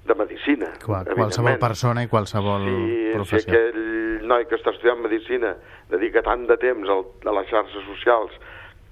de 0.08 0.16
medicina. 0.18 0.72
Qual, 0.84 1.08
qualsevol 1.18 1.58
persona 1.62 2.04
i 2.06 2.12
qualsevol 2.12 2.68
sí, 2.68 2.92
professió. 3.14 3.52
Si 3.52 3.56
aquell 3.56 4.28
noi 4.28 4.48
que 4.50 4.58
està 4.60 4.74
estudiant 4.74 5.02
medicina 5.04 5.56
dedica 5.92 6.24
tant 6.26 6.48
de 6.50 6.58
temps 6.62 6.92
al, 6.94 7.06
a 7.28 7.36
les 7.40 7.50
xarxes 7.52 7.86
socials 7.88 8.36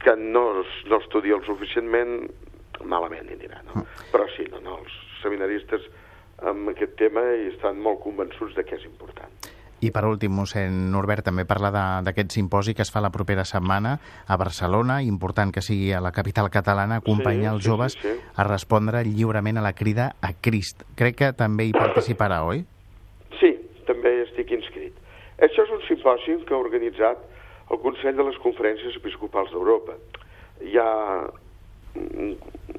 que 0.04 0.16
no, 0.20 0.46
no 0.92 1.00
estudia 1.02 1.38
el 1.40 1.46
suficientment, 1.48 2.18
malament 2.84 3.30
hi 3.30 3.38
anirà, 3.40 3.62
no? 3.68 3.82
Mm. 3.82 4.10
Però 4.14 4.28
sí, 4.36 4.48
no, 4.52 4.62
no, 4.64 4.80
els 4.84 4.98
seminaristes 5.24 5.88
amb 6.46 6.70
aquest 6.74 6.98
tema 7.00 7.24
hi 7.34 7.50
estan 7.54 7.80
molt 7.82 8.02
convençuts 8.04 8.56
de 8.58 8.66
que 8.68 8.78
és 8.78 8.86
important. 8.88 9.32
I 9.84 9.92
per 9.92 10.06
últim, 10.08 10.32
mossèn 10.32 10.76
Norbert 10.94 11.26
també 11.28 11.44
parla 11.46 11.72
d'aquest 12.06 12.32
simposi 12.32 12.74
que 12.74 12.86
es 12.86 12.92
fa 12.94 13.02
la 13.04 13.12
propera 13.12 13.44
setmana 13.46 13.98
a 14.28 14.38
Barcelona, 14.40 15.02
important 15.04 15.52
que 15.52 15.62
sigui 15.66 15.92
a 15.94 16.00
la 16.02 16.14
capital 16.16 16.50
catalana, 16.50 17.02
acompanyar 17.02 17.52
sí, 17.52 17.56
els 17.56 17.66
joves 17.68 17.98
sí, 17.98 18.02
sí, 18.02 18.14
sí. 18.16 18.34
a 18.36 18.48
respondre 18.48 19.04
lliurement 19.04 19.60
a 19.60 19.66
la 19.66 19.74
crida 19.74 20.14
a 20.22 20.32
Crist. 20.34 20.86
Crec 20.96 21.20
que 21.20 21.32
també 21.36 21.68
hi 21.68 21.76
participarà, 21.76 22.44
oi? 22.48 22.64
Sí, 23.40 23.52
també 23.88 24.22
estic 24.24 24.56
inscrit. 24.56 24.96
Això 25.44 25.66
és 25.68 25.74
un 25.76 25.84
simposi 25.90 26.38
que 26.48 26.56
ha 26.56 26.62
organitzat 26.62 27.20
el 27.72 27.82
Consell 27.84 28.16
de 28.16 28.24
les 28.30 28.38
Conferències 28.40 28.96
Episcopals 29.02 29.52
d'Europa. 29.52 29.98
Hi 30.64 30.78
ha 30.80 30.92
mm, 32.00 32.34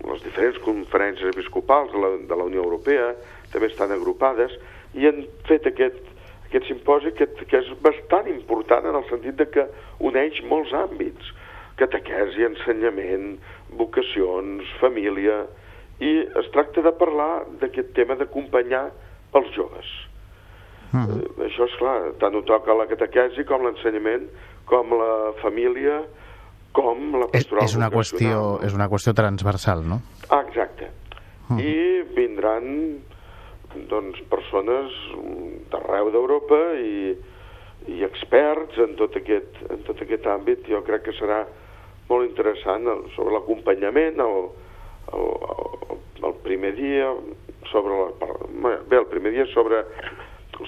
les 0.07 0.23
diferents 0.25 0.59
conferències 0.65 1.35
episcopals 1.35 1.93
de 1.93 2.01
la, 2.01 2.13
de 2.31 2.39
la 2.39 2.49
Unió 2.49 2.65
Europea, 2.65 3.13
també 3.53 3.69
estan 3.71 3.93
agrupades, 3.93 4.55
i 4.97 5.09
han 5.09 5.25
fet 5.49 5.67
aquest 5.69 6.16
aquest 6.47 6.69
simposi 6.71 7.13
que, 7.19 7.27
que 7.51 7.59
és 7.59 7.69
bastant 7.85 8.29
important 8.31 8.87
en 8.87 8.99
el 8.99 9.07
sentit 9.11 9.37
de 9.41 9.47
que 9.51 9.67
uneix 9.99 10.41
molts 10.51 10.73
àmbits, 10.77 11.33
catequesi, 11.81 12.47
ensenyament, 12.47 13.37
vocacions, 13.79 14.69
família, 14.81 15.45
i 16.01 16.13
es 16.41 16.51
tracta 16.53 16.85
de 16.85 16.93
parlar 16.97 17.47
d'aquest 17.61 17.93
tema 17.97 18.17
d'acompanyar 18.21 18.89
els 19.37 19.49
joves. 19.57 19.89
Uh 20.93 21.01
-huh. 21.01 21.23
eh, 21.23 21.47
això 21.49 21.65
és 21.67 21.77
clar, 21.79 22.13
tant 22.21 22.35
ho 22.35 22.43
toca 22.43 22.75
la 22.75 22.87
catequesi 22.87 23.45
com 23.45 23.65
l'ensenyament, 23.65 24.29
com 24.65 24.91
la 24.91 25.33
família, 25.43 26.05
com 26.73 27.13
la 27.21 27.29
pastoral 27.33 27.65
és, 27.65 27.71
és 27.71 27.77
una 27.77 27.91
qüestió 27.91 28.59
És 28.63 28.75
una 28.75 28.89
qüestió 28.89 29.15
transversal, 29.15 29.83
no? 29.87 30.01
Ah, 30.29 30.45
exacte. 30.49 30.91
Uh 31.49 31.57
-huh. 31.57 31.61
I 31.61 32.03
vindran 32.15 33.01
doncs, 33.91 34.21
persones 34.31 34.95
d'arreu 35.73 36.11
d'Europa 36.15 36.61
i, 36.81 37.15
i 37.93 38.03
experts 38.07 38.79
en 38.83 38.97
tot, 39.01 39.17
aquest, 39.19 39.63
en 39.71 39.83
tot 39.89 40.03
aquest 40.03 40.29
àmbit. 40.31 40.67
Jo 40.71 40.83
crec 40.87 41.07
que 41.09 41.17
serà 41.19 41.45
molt 42.11 42.29
interessant 42.29 42.87
sobre 43.17 43.35
l'acompanyament, 43.35 44.21
el, 44.23 44.47
el, 45.17 45.33
el, 45.51 45.99
el 46.31 46.39
primer 46.45 46.73
dia 46.79 47.11
sobre 47.73 47.97
la, 47.99 48.31
bé, 48.87 49.01
el 49.01 49.09
primer 49.11 49.33
dia 49.35 49.47
sobre, 49.53 49.83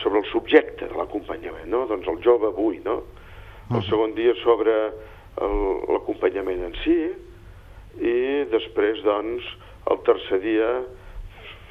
sobre 0.02 0.18
el 0.20 0.26
subjecte 0.32 0.88
de 0.88 0.98
l'acompanyament, 0.98 1.68
no? 1.70 1.86
doncs 1.90 2.08
el 2.10 2.20
jove 2.24 2.50
avui, 2.50 2.80
no? 2.84 3.02
El 3.68 3.82
segon 3.84 4.14
dia 4.16 4.32
sobre 4.40 4.74
l'acompanyament 5.38 6.62
en 6.70 6.76
si 6.82 6.96
i 7.98 8.14
després, 8.48 9.02
doncs, 9.04 9.44
el 9.92 10.00
tercer 10.06 10.38
dia 10.40 10.70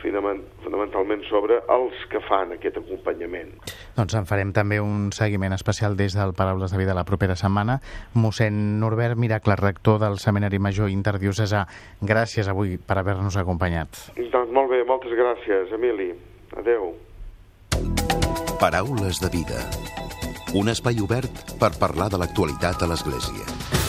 fonamentalment 0.01 1.23
sobre 1.29 1.59
els 1.73 2.05
que 2.11 2.21
fan 2.27 2.53
aquest 2.55 2.79
acompanyament. 2.81 3.55
Doncs 3.97 4.17
en 4.19 4.27
farem 4.29 4.53
també 4.55 4.79
un 4.83 5.11
seguiment 5.15 5.55
especial 5.55 5.97
des 5.97 6.15
del 6.17 6.35
Paraules 6.37 6.71
de 6.71 6.79
Vida 6.81 6.95
la 6.97 7.05
propera 7.07 7.35
setmana. 7.39 7.79
Mossèn 8.13 8.79
Norbert 8.81 9.17
Miracle, 9.17 9.57
rector 9.59 9.99
del 10.03 10.19
Seminari 10.23 10.59
Major 10.59 10.91
Interdiocesà, 10.93 11.65
gràcies 12.01 12.47
avui 12.47 12.77
per 12.77 12.99
haver-nos 13.01 13.37
acompanyat. 13.37 14.07
Doncs 14.17 14.53
molt 14.53 14.71
bé, 14.71 14.83
moltes 14.87 15.13
gràcies, 15.17 15.73
Emili. 15.73 16.13
Adeu. 16.57 16.93
Paraules 18.59 19.19
de 19.21 19.29
Vida. 19.29 19.59
Un 20.57 20.71
espai 20.71 21.01
obert 21.03 21.57
per 21.59 21.73
parlar 21.77 22.09
de 22.09 22.21
l'actualitat 22.21 22.81
a 22.81 22.89
l'Església. 22.89 23.86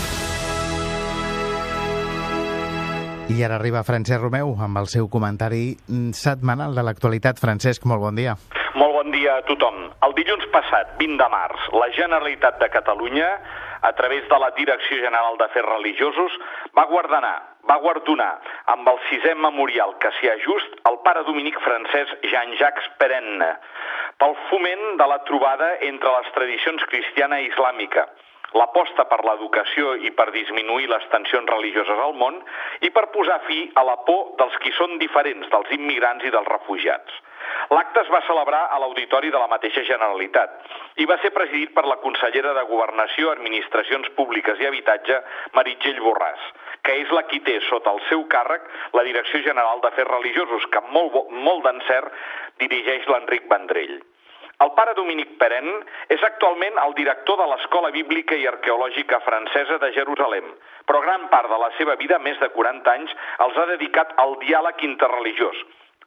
I 3.28 3.42
ara 3.44 3.58
arriba 3.60 3.82
Francesc 3.84 4.22
Romeu 4.22 4.54
amb 4.64 4.78
el 4.80 4.86
seu 4.88 5.04
comentari 5.12 5.74
setmanal 6.16 6.72
de 6.72 6.80
l'actualitat. 6.86 7.36
Francesc, 7.36 7.84
molt 7.84 8.00
bon 8.00 8.16
dia. 8.16 8.32
Molt 8.80 8.94
bon 8.96 9.10
dia 9.12 9.34
a 9.36 9.42
tothom. 9.44 9.82
El 10.06 10.14
dilluns 10.16 10.46
passat, 10.54 10.94
20 10.96 11.18
de 11.20 11.26
març, 11.34 11.66
la 11.76 11.90
Generalitat 11.92 12.56
de 12.62 12.70
Catalunya, 12.72 13.28
a 13.84 13.92
través 13.98 14.24
de 14.30 14.38
la 14.40 14.48
Direcció 14.56 14.96
General 15.02 15.36
d'Afers 15.36 15.68
Religiosos, 15.68 16.38
va 16.78 16.86
guardonar, 16.88 17.36
va 17.68 17.76
guardonar 17.84 18.30
amb 18.72 18.88
el 18.94 19.02
sisè 19.10 19.34
memorial 19.36 19.92
que 20.00 20.12
s'hi 20.16 20.32
ha 20.32 20.38
just 20.46 20.80
el 20.88 20.96
pare 21.04 21.26
dominic 21.28 21.60
francès 21.66 22.16
Jean-Jacques 22.32 22.88
Perenne 22.96 23.52
pel 24.18 24.38
foment 24.48 24.96
de 25.02 25.10
la 25.12 25.20
trobada 25.28 25.74
entre 25.90 26.16
les 26.16 26.32
tradicions 26.38 26.88
cristiana 26.88 27.42
i 27.44 27.52
islàmica 27.52 28.08
l'aposta 28.56 29.04
per 29.10 29.20
l'educació 29.26 29.94
i 30.08 30.10
per 30.16 30.30
disminuir 30.32 30.88
les 30.88 31.04
tensions 31.12 31.50
religioses 31.52 32.00
al 32.00 32.14
món 32.16 32.38
i 32.80 32.90
per 32.90 33.08
posar 33.12 33.40
fi 33.46 33.64
a 33.74 33.84
la 33.84 33.98
por 34.08 34.34
dels 34.40 34.56
qui 34.62 34.72
són 34.78 34.96
diferents, 35.02 35.48
dels 35.52 35.74
immigrants 35.76 36.24
i 36.24 36.32
dels 36.32 36.48
refugiats. 36.48 37.24
L'acte 37.72 38.00
es 38.00 38.10
va 38.12 38.20
celebrar 38.26 38.60
a 38.72 38.78
l'auditori 38.80 39.30
de 39.32 39.40
la 39.40 39.48
mateixa 39.50 39.84
Generalitat 39.84 40.72
i 41.02 41.06
va 41.10 41.18
ser 41.22 41.32
presidit 41.36 41.74
per 41.76 41.84
la 41.88 41.98
consellera 42.02 42.54
de 42.56 42.64
Governació, 42.70 43.32
Administracions 43.32 44.08
Públiques 44.16 44.60
i 44.60 44.68
Habitatge, 44.68 45.20
Meritxell 45.56 46.00
Borràs, 46.04 46.44
que 46.84 46.98
és 47.04 47.12
la 47.12 47.24
qui 47.28 47.40
té 47.44 47.58
sota 47.68 47.92
el 47.96 48.00
seu 48.08 48.24
càrrec 48.32 48.68
la 48.96 49.04
Direcció 49.08 49.42
General 49.44 49.82
d'Afers 49.84 50.12
Religiosos, 50.12 50.68
que 50.72 50.80
amb 50.80 50.94
molt, 50.96 51.18
molt 51.48 51.66
d'encert 51.66 52.12
dirigeix 52.64 53.08
l'Enric 53.08 53.48
Vendrell. 53.52 53.98
El 54.64 54.72
pare 54.74 54.92
Dominic 54.98 55.36
Peren 55.38 55.68
és 56.14 56.22
actualment 56.26 56.80
el 56.82 56.94
director 56.98 57.36
de 57.38 57.44
l'Escola 57.46 57.92
Bíblica 57.94 58.34
i 58.34 58.46
Arqueològica 58.50 59.20
Francesa 59.22 59.76
de 59.84 59.92
Jerusalem, 59.94 60.48
però 60.88 61.02
gran 61.04 61.28
part 61.34 61.46
de 61.52 61.58
la 61.62 61.68
seva 61.76 61.94
vida, 62.00 62.18
més 62.18 62.40
de 62.42 62.48
40 62.56 62.94
anys, 62.98 63.12
els 63.46 63.58
ha 63.58 63.66
dedicat 63.70 64.16
al 64.24 64.34
diàleg 64.42 64.82
interreligiós, 64.88 65.62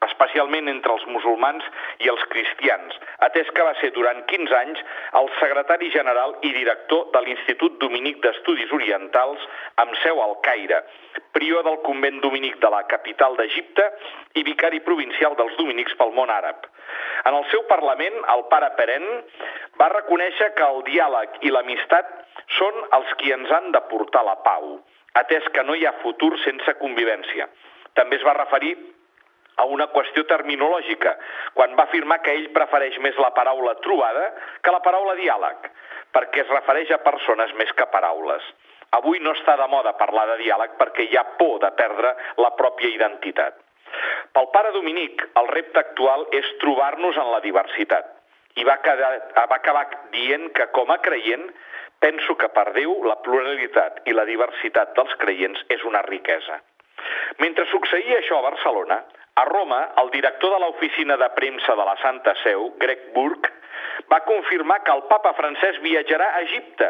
especialment 0.08 0.70
entre 0.72 0.94
els 0.96 1.06
musulmans 1.10 1.66
i 2.02 2.10
els 2.10 2.24
cristians, 2.34 2.96
atès 3.28 3.50
que 3.56 3.66
va 3.66 3.74
ser 3.82 3.92
durant 3.96 4.24
15 4.30 4.56
anys 4.58 4.82
el 5.20 5.30
secretari 5.40 5.92
general 5.94 6.34
i 6.48 6.54
director 6.56 7.08
de 7.14 7.22
l'Institut 7.26 7.78
Dominic 7.84 8.22
d'Estudis 8.24 8.74
Orientals 8.78 9.44
amb 9.84 9.94
seu 10.02 10.22
al 10.24 10.38
Caire, 10.46 10.82
prior 11.38 11.64
del 11.68 11.80
convent 11.86 12.20
dominic 12.24 12.58
de 12.64 12.72
la 12.74 12.84
capital 12.92 13.38
d'Egipte 13.38 13.88
i 14.40 14.44
vicari 14.48 14.82
provincial 14.86 15.38
dels 15.40 15.58
dominics 15.60 15.96
pel 16.00 16.14
món 16.18 16.34
àrab. 16.34 16.66
En 17.30 17.38
el 17.38 17.46
seu 17.52 17.64
Parlament, 17.70 18.18
el 18.34 18.46
pare 18.50 18.72
Peren 18.80 19.06
va 19.80 19.92
reconèixer 19.94 20.52
que 20.58 20.66
el 20.66 20.82
diàleg 20.88 21.44
i 21.46 21.54
l'amistat 21.54 22.10
són 22.58 22.82
els 22.98 23.14
qui 23.20 23.32
ens 23.36 23.52
han 23.54 23.70
de 23.76 23.84
portar 23.92 24.26
la 24.28 24.40
pau, 24.46 24.80
atès 25.22 25.46
que 25.54 25.64
no 25.68 25.76
hi 25.78 25.86
ha 25.86 26.00
futur 26.02 26.34
sense 26.42 26.74
convivència. 26.82 27.48
També 27.96 28.18
es 28.18 28.26
va 28.26 28.38
referir 28.40 28.76
a 29.58 29.66
una 29.68 29.88
qüestió 29.94 30.24
terminològica, 30.30 31.16
quan 31.54 31.76
va 31.78 31.86
afirmar 31.90 32.22
que 32.24 32.34
ell 32.34 32.50
prefereix 32.56 32.98
més 33.04 33.18
la 33.22 33.32
paraula 33.36 33.76
trobada 33.84 34.30
que 34.64 34.74
la 34.74 34.82
paraula 34.86 35.18
diàleg, 35.20 35.72
perquè 36.16 36.46
es 36.46 36.54
refereix 36.54 36.92
a 36.92 37.02
persones 37.04 37.54
més 37.60 37.74
que 37.78 37.90
paraules. 37.92 38.46
Avui 38.98 39.22
no 39.24 39.32
està 39.38 39.56
de 39.60 39.68
moda 39.72 39.96
parlar 40.00 40.26
de 40.34 40.40
diàleg 40.44 40.74
perquè 40.80 41.08
hi 41.08 41.18
ha 41.18 41.24
por 41.40 41.60
de 41.64 41.72
perdre 41.78 42.16
la 42.44 42.52
pròpia 42.60 42.92
identitat. 42.92 43.60
Pel 44.36 44.48
pare 44.52 44.72
Dominic, 44.76 45.24
el 45.40 45.48
repte 45.52 45.80
actual 45.80 46.26
és 46.36 46.48
trobar-nos 46.64 47.18
en 47.20 47.32
la 47.32 47.40
diversitat. 47.44 48.08
I 48.60 48.66
va, 48.68 48.78
quedar, 48.84 49.12
va 49.36 49.58
acabar 49.58 49.86
dient 50.12 50.50
que, 50.56 50.68
com 50.76 50.92
a 50.92 51.00
creient, 51.04 51.46
penso 52.04 52.36
que 52.36 52.50
per 52.52 52.72
Déu 52.76 52.98
la 53.08 53.18
pluralitat 53.24 54.02
i 54.12 54.16
la 54.16 54.28
diversitat 54.28 54.96
dels 54.98 55.16
creients 55.24 55.64
és 55.70 55.84
una 55.88 56.04
riquesa. 56.08 56.60
Mentre 57.40 57.66
succeïa 57.72 58.20
això 58.20 58.40
a 58.40 58.48
Barcelona, 58.50 59.02
a 59.42 59.46
Roma, 59.48 59.80
el 60.02 60.12
director 60.12 60.52
de 60.54 60.60
l'oficina 60.64 61.18
de 61.18 61.30
premsa 61.38 61.76
de 61.76 61.86
la 61.88 61.96
Santa 62.02 62.36
Seu, 62.44 62.72
Greg 62.82 63.12
Burke, 63.16 63.52
va 64.12 64.22
confirmar 64.28 64.82
que 64.84 64.94
el 64.94 65.06
papa 65.10 65.34
francès 65.38 65.80
viatjarà 65.84 66.34
a 66.34 66.42
Egipte 66.48 66.90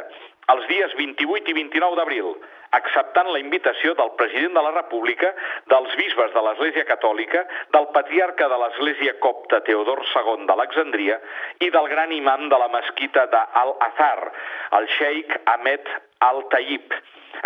els 0.51 0.65
dies 0.67 0.95
28 0.97 1.51
i 1.51 1.55
29 1.55 1.99
d'abril, 1.99 2.33
acceptant 2.77 3.29
la 3.31 3.39
invitació 3.41 3.93
del 3.99 4.11
president 4.19 4.55
de 4.57 4.63
la 4.65 4.73
República, 4.75 5.31
dels 5.71 5.95
bisbes 5.99 6.33
de 6.33 6.43
l'Església 6.45 6.85
Catòlica, 6.89 7.43
del 7.75 7.87
patriarca 7.95 8.47
de 8.51 8.59
l'Església 8.63 9.15
copta 9.23 9.61
Teodor 9.67 10.03
II 10.07 10.45
d'Alexandria 10.49 11.19
i 11.59 11.71
del 11.73 11.89
gran 11.91 12.13
imam 12.15 12.47
de 12.49 12.59
la 12.63 12.69
mesquita 12.75 13.27
d'Al-Azhar, 13.33 14.31
el 14.79 14.87
sheikh 14.97 15.35
Ahmed 15.55 15.89
Al-Tayyib. 16.27 16.95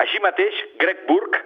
Així 0.03 0.19
mateix, 0.19 0.57
Greg 0.81 1.05
Burke 1.07 1.41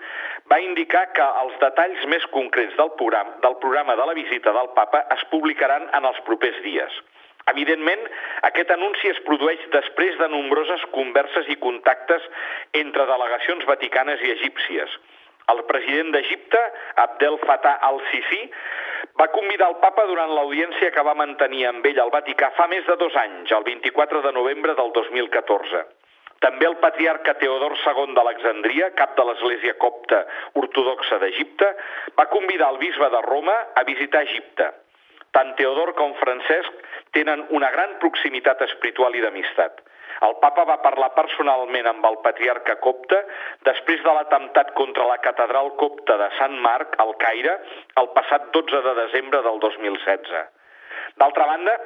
va 0.52 0.60
indicar 0.64 1.06
que 1.14 1.26
els 1.44 1.56
detalls 1.62 2.06
més 2.12 2.26
concrets 2.34 2.76
del 2.80 2.92
programa, 3.00 3.38
del 3.44 3.56
programa 3.62 3.96
de 4.00 4.10
la 4.10 4.18
visita 4.18 4.54
del 4.56 4.72
papa 4.78 5.06
es 5.16 5.24
publicaran 5.34 5.88
en 5.94 6.10
els 6.10 6.20
propers 6.28 6.58
dies. 6.66 7.00
Evidentment, 7.52 8.02
aquest 8.50 8.72
anunci 8.76 9.10
es 9.12 9.22
produeix 9.28 9.62
després 9.74 10.18
de 10.20 10.28
nombroses 10.32 10.84
converses 10.96 11.48
i 11.50 11.58
contactes 11.62 12.26
entre 12.82 13.08
delegacions 13.10 13.66
vaticanes 13.70 14.22
i 14.26 14.34
egípcies. 14.36 14.98
El 15.50 15.64
president 15.70 16.12
d'Egipte, 16.14 16.60
Abdel 17.04 17.40
Fattah 17.42 17.80
al-Sisi, 17.88 18.42
va 19.20 19.32
convidar 19.34 19.70
el 19.72 19.80
papa 19.82 20.06
durant 20.10 20.36
l'audiència 20.36 20.92
que 20.94 21.06
va 21.06 21.18
mantenir 21.18 21.66
amb 21.70 21.88
ell 21.90 22.02
al 22.04 22.12
Vaticà 22.14 22.52
fa 22.58 22.68
més 22.70 22.86
de 22.86 22.98
dos 23.02 23.16
anys, 23.18 23.56
el 23.58 23.66
24 23.66 24.22
de 24.28 24.34
novembre 24.36 24.76
del 24.78 24.94
2014. 24.98 25.82
També 26.44 26.68
el 26.70 26.78
patriarca 26.80 27.34
Teodor 27.40 27.76
II 27.80 28.14
d'Alexandria, 28.16 28.94
cap 29.00 29.18
de 29.18 29.26
l'Església 29.28 29.74
copta 29.82 30.22
ortodoxa 30.62 31.18
d'Egipte, 31.24 31.72
va 32.20 32.30
convidar 32.32 32.70
el 32.74 32.80
bisbe 32.84 33.10
de 33.12 33.24
Roma 33.26 33.58
a 33.76 33.84
visitar 33.90 34.24
Egipte. 34.28 34.70
Tant 35.36 35.52
Teodor 35.58 35.92
com 35.98 36.16
Francesc 36.22 36.86
tenen 37.16 37.46
una 37.56 37.70
gran 37.72 37.98
proximitat 38.04 38.62
espiritual 38.68 39.16
i 39.16 39.24
d'amistat. 39.24 39.82
El 40.28 40.36
papa 40.42 40.66
va 40.68 40.82
parlar 40.84 41.14
personalment 41.16 41.88
amb 41.88 42.06
el 42.10 42.18
patriarca 42.24 42.76
copte 42.84 43.20
després 43.68 44.02
de 44.04 44.16
l'atemptat 44.16 44.74
contra 44.80 45.08
la 45.08 45.20
catedral 45.24 45.72
copta 45.80 46.18
de 46.20 46.28
Sant 46.38 46.58
Marc, 46.66 46.98
al 47.00 47.16
Caire, 47.22 47.56
el 48.02 48.10
passat 48.18 48.50
12 48.56 48.82
de 48.88 48.96
desembre 49.04 49.42
del 49.46 49.62
2016. 49.64 50.36
D'altra 51.22 51.48
banda, 51.48 51.78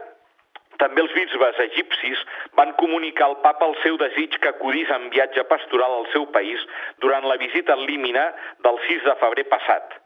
també 0.81 1.03
els 1.03 1.13
bisbes 1.13 1.59
egipcis 1.67 2.21
van 2.57 2.73
comunicar 2.79 3.27
al 3.29 3.37
papa 3.43 3.67
el 3.69 3.75
seu 3.83 3.97
desig 4.01 4.39
que 4.41 4.49
acudís 4.49 4.89
en 4.95 5.09
viatge 5.13 5.45
pastoral 5.49 5.99
al 5.99 6.07
seu 6.13 6.25
país 6.33 6.63
durant 7.05 7.27
la 7.29 7.37
visita 7.41 7.77
límina 7.77 8.31
del 8.65 8.79
6 8.87 9.05
de 9.09 9.15
febrer 9.21 9.45
passat. 9.51 9.99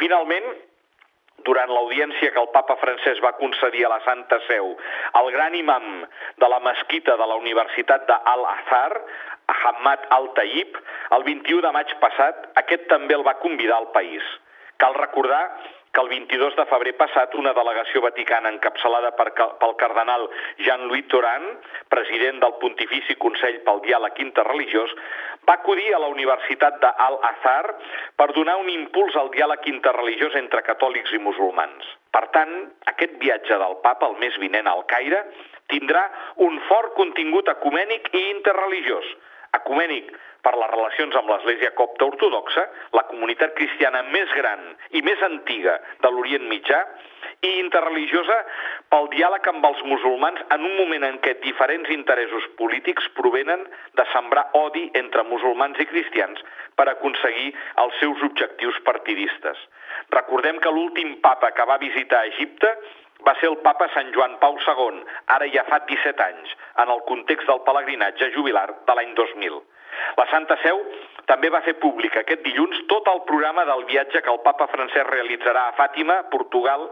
Finalment, 0.00 0.50
durant 1.46 1.70
l'audiència 1.72 2.32
que 2.34 2.40
el 2.42 2.50
papa 2.54 2.76
francès 2.80 3.20
va 3.24 3.36
concedir 3.38 3.84
a 3.86 3.92
la 3.94 4.00
Santa 4.06 4.40
Seu 4.46 4.74
al 5.20 5.30
gran 5.34 5.54
imam 5.54 5.88
de 6.42 6.48
la 6.48 6.60
mesquita 6.64 7.16
de 7.16 7.26
la 7.30 7.38
Universitat 7.40 8.06
d'Al-Azhar, 8.08 9.00
Ahmad 9.48 10.04
Al-Tayyib, 10.18 10.76
el 11.16 11.24
21 11.24 11.62
de 11.64 11.72
maig 11.72 11.94
passat, 12.02 12.50
aquest 12.62 12.88
també 12.90 13.16
el 13.16 13.24
va 13.26 13.38
convidar 13.42 13.78
al 13.78 13.90
país. 13.94 14.24
Cal 14.78 14.94
recordar 14.94 15.42
que 15.92 16.00
el 16.00 16.08
22 16.12 16.56
de 16.56 16.66
febrer 16.70 16.94
passat 16.98 17.34
una 17.38 17.54
delegació 17.56 18.02
vaticana 18.04 18.52
encapçalada 18.54 19.12
per, 19.18 19.30
pel 19.34 19.74
cardenal 19.80 20.28
Jean-Louis 20.64 21.08
Toran, 21.12 21.46
president 21.92 22.42
del 22.44 22.56
Pontifici 22.62 23.16
Consell 23.20 23.60
pel 23.66 23.82
Diàleg 23.86 24.20
Interreligiós, 24.24 24.92
va 25.48 25.56
acudir 25.56 25.88
a 25.94 26.00
la 26.02 26.10
Universitat 26.12 26.76
d'Al-Azhar 26.82 27.64
per 28.20 28.28
donar 28.36 28.58
un 28.60 28.68
impuls 28.72 29.16
al 29.16 29.30
diàleg 29.32 29.64
interreligiós 29.72 30.36
entre 30.40 30.64
catòlics 30.66 31.14
i 31.16 31.22
musulmans. 31.24 31.88
Per 32.12 32.26
tant, 32.34 32.52
aquest 32.92 33.16
viatge 33.22 33.56
del 33.62 33.78
papa 33.84 34.10
el 34.10 34.18
mes 34.20 34.36
vinent 34.42 34.68
al 34.68 34.84
Caire 34.92 35.24
tindrà 35.72 36.04
un 36.44 36.60
fort 36.68 36.94
contingut 37.00 37.48
ecumènic 37.52 38.12
i 38.12 38.28
interreligiós. 38.34 39.08
Ecumènic 39.56 40.10
per 40.44 40.54
les 40.56 40.70
relacions 40.70 41.16
amb 41.18 41.30
l'Església 41.32 41.72
copta 41.78 42.06
ortodoxa, 42.06 42.64
la 42.96 43.04
comunitat 43.10 43.54
cristiana 43.58 44.04
més 44.12 44.30
gran 44.36 44.64
i 44.96 45.02
més 45.02 45.22
antiga 45.26 45.78
de 46.04 46.12
l'Orient 46.12 46.46
Mitjà, 46.50 46.82
i 47.46 47.50
interreligiosa 47.60 48.36
pel 48.90 49.06
diàleg 49.12 49.44
amb 49.50 49.66
els 49.68 49.82
musulmans 49.86 50.40
en 50.54 50.64
un 50.66 50.74
moment 50.78 51.04
en 51.06 51.18
què 51.22 51.36
diferents 51.44 51.90
interessos 51.94 52.48
polítics 52.58 53.06
provenen 53.18 53.62
de 53.98 54.06
sembrar 54.12 54.48
odi 54.58 54.88
entre 54.98 55.22
musulmans 55.28 55.78
i 55.78 55.86
cristians 55.86 56.42
per 56.78 56.88
aconseguir 56.90 57.52
els 57.84 57.98
seus 58.00 58.24
objectius 58.26 58.80
partidistes. 58.86 59.60
Recordem 60.14 60.58
que 60.64 60.72
l'últim 60.74 61.18
papa 61.22 61.52
que 61.54 61.66
va 61.68 61.78
visitar 61.82 62.24
Egipte 62.32 62.74
va 63.26 63.34
ser 63.40 63.50
el 63.50 63.58
papa 63.64 63.88
Sant 63.94 64.12
Joan 64.14 64.36
Pau 64.42 64.58
II, 64.62 65.02
ara 65.36 65.48
ja 65.54 65.64
fa 65.68 65.80
17 65.88 66.22
anys, 66.24 66.54
en 66.84 66.94
el 66.94 67.02
context 67.10 67.50
del 67.50 67.64
pelegrinatge 67.66 68.30
jubilar 68.36 68.68
de 68.86 68.94
l'any 68.98 69.14
2000. 69.18 69.60
La 70.18 70.26
Santa 70.30 70.56
Seu 70.62 70.80
també 71.28 71.50
va 71.52 71.60
fer 71.64 71.74
públic 71.82 72.14
aquest 72.16 72.44
dilluns 72.46 72.78
tot 72.92 73.08
el 73.12 73.20
programa 73.28 73.64
del 73.68 73.84
viatge 73.90 74.22
que 74.24 74.32
el 74.32 74.40
papa 74.46 74.68
francès 74.72 75.06
realitzarà 75.10 75.66
a 75.68 75.74
Fàtima, 75.80 76.20
Portugal, 76.32 76.86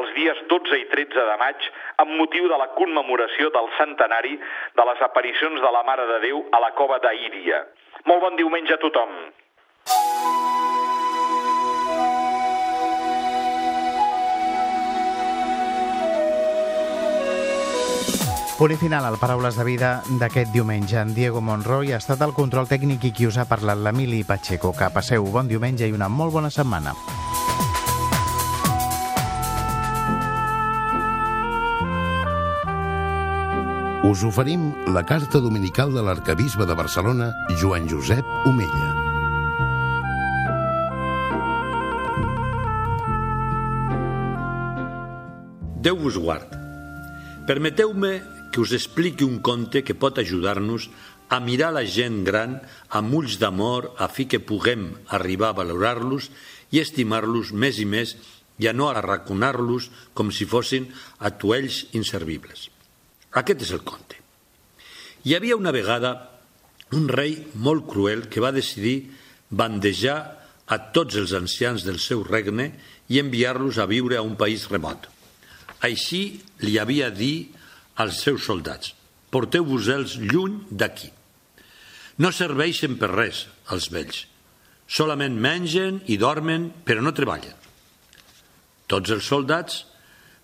els 0.00 0.14
dies 0.18 0.44
12 0.52 0.78
i 0.82 0.86
13 0.92 1.26
de 1.32 1.36
maig, 1.42 1.68
amb 2.04 2.14
motiu 2.20 2.48
de 2.52 2.60
la 2.60 2.70
commemoració 2.78 3.50
del 3.56 3.70
centenari 3.80 4.36
de 4.78 4.88
les 4.92 5.04
aparicions 5.08 5.60
de 5.66 5.74
la 5.78 5.84
Mare 5.88 6.06
de 6.14 6.22
Déu 6.28 6.44
a 6.52 6.62
la 6.62 6.72
cova 6.78 7.00
d'Aíria. 7.02 7.64
Molt 8.06 8.26
bon 8.28 8.38
diumenge 8.38 8.76
a 8.76 8.82
tothom. 8.84 9.16
Punt 18.60 18.76
final 18.76 19.06
al 19.06 19.16
Paraules 19.16 19.56
de 19.56 19.64
Vida 19.64 20.02
d'aquest 20.20 20.50
diumenge. 20.52 20.98
En 21.00 21.14
Diego 21.16 21.40
Monroy 21.40 21.94
ha 21.94 21.96
estat 21.96 22.20
el 22.20 22.34
control 22.36 22.66
tècnic 22.68 23.06
i 23.08 23.10
qui 23.16 23.24
us 23.24 23.38
ha 23.40 23.46
parlat 23.48 23.78
l'Emili 23.80 24.18
Pacheco. 24.28 24.74
Que 24.76 24.90
passeu 24.92 25.24
bon 25.32 25.46
diumenge 25.48 25.86
i 25.88 25.94
una 25.96 26.10
molt 26.12 26.34
bona 26.34 26.50
setmana. 26.52 26.92
Us 34.04 34.24
oferim 34.28 34.66
la 34.92 35.06
carta 35.08 35.40
dominical 35.40 35.94
de 35.94 36.02
l'arcabisbe 36.04 36.66
de 36.68 36.76
Barcelona, 36.76 37.30
Joan 37.62 37.88
Josep 37.88 38.28
Omella. 38.44 38.90
Déu 45.80 45.96
vos 45.96 46.20
guard. 46.20 46.52
Permeteu-me 47.48 48.39
que 48.50 48.60
us 48.60 48.74
expliqui 48.76 49.24
un 49.24 49.38
conte 49.40 49.84
que 49.86 49.94
pot 49.94 50.18
ajudar-nos 50.18 50.88
a 51.30 51.38
mirar 51.40 51.70
la 51.72 51.84
gent 51.86 52.24
gran 52.26 52.58
amb 52.90 53.14
ulls 53.14 53.38
d'amor 53.38 53.92
a 53.98 54.10
fi 54.10 54.26
que 54.26 54.42
puguem 54.42 54.90
arribar 55.08 55.52
a 55.52 55.58
valorar-los 55.62 56.28
i 56.74 56.82
estimar-los 56.82 57.52
més 57.54 57.78
i 57.78 57.86
més 57.86 58.16
i 58.60 58.66
a 58.68 58.74
no 58.74 58.90
arraconar-los 58.90 59.88
com 60.12 60.32
si 60.34 60.44
fossin 60.44 60.90
atuells 61.18 61.86
inservibles. 61.96 62.68
Aquest 63.30 63.62
és 63.62 63.70
el 63.76 63.86
conte. 63.86 64.18
Hi 65.24 65.36
havia 65.36 65.56
una 65.56 65.72
vegada 65.72 66.12
un 66.98 67.06
rei 67.08 67.36
molt 67.54 67.86
cruel 67.86 68.26
que 68.26 68.42
va 68.42 68.50
decidir 68.50 69.12
bandejar 69.50 70.18
a 70.66 70.78
tots 70.94 71.14
els 71.18 71.32
ancians 71.38 71.86
del 71.86 72.02
seu 72.02 72.24
regne 72.26 72.72
i 73.10 73.22
enviar-los 73.22 73.78
a 73.78 73.86
viure 73.90 74.18
a 74.18 74.26
un 74.26 74.36
país 74.38 74.66
remot. 74.70 75.06
Així 75.86 76.40
li 76.66 76.76
havia 76.78 77.10
dit 77.14 77.59
als 78.00 78.22
seus 78.24 78.46
soldats, 78.48 78.94
porteu-vos-els 79.30 80.16
lluny 80.24 80.62
d'aquí. 80.70 81.10
No 82.20 82.32
serveixen 82.32 82.96
per 83.00 83.10
res, 83.12 83.44
els 83.72 83.90
vells. 83.92 84.24
Solament 84.90 85.36
mengen 85.36 86.00
i 86.10 86.16
dormen, 86.18 86.70
però 86.84 87.04
no 87.04 87.14
treballen. 87.16 87.54
Tots 88.90 89.12
els 89.14 89.28
soldats 89.28 89.84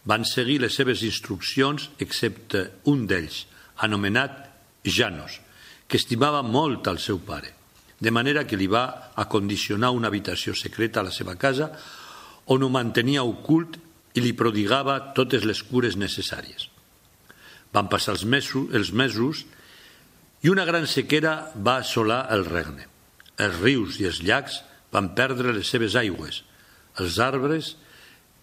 van 0.06 0.24
seguir 0.28 0.60
les 0.62 0.76
seves 0.76 1.02
instruccions, 1.02 1.88
excepte 1.98 2.68
un 2.92 3.08
d'ells, 3.10 3.46
anomenat 3.82 4.44
Janos, 4.86 5.40
que 5.88 5.98
estimava 5.98 6.44
molt 6.46 6.86
al 6.86 7.00
seu 7.02 7.18
pare, 7.18 7.50
de 7.98 8.12
manera 8.12 8.44
que 8.46 8.58
li 8.60 8.68
va 8.70 9.12
acondicionar 9.16 9.90
una 9.96 10.12
habitació 10.12 10.54
secreta 10.54 11.00
a 11.00 11.08
la 11.08 11.14
seva 11.14 11.34
casa 11.40 11.72
on 12.52 12.62
ho 12.62 12.70
mantenia 12.70 13.24
ocult 13.26 13.80
i 14.14 14.22
li 14.22 14.36
prodigava 14.36 15.00
totes 15.16 15.44
les 15.48 15.62
cures 15.66 15.98
necessàries. 15.98 16.75
Van 17.74 17.88
passar 17.92 18.14
els 18.14 18.24
mesos, 18.24 18.70
els 18.74 18.92
mesos 18.92 19.44
i 20.42 20.52
una 20.52 20.66
gran 20.68 20.86
sequera 20.86 21.52
va 21.56 21.78
assolar 21.82 22.26
el 22.34 22.46
regne. 22.46 22.86
Els 23.36 23.58
rius 23.60 23.98
i 24.00 24.06
els 24.08 24.22
llacs 24.24 24.60
van 24.92 25.12
perdre 25.16 25.52
les 25.52 25.68
seves 25.68 25.96
aigües, 25.98 26.42
els 27.00 27.18
arbres 27.20 27.74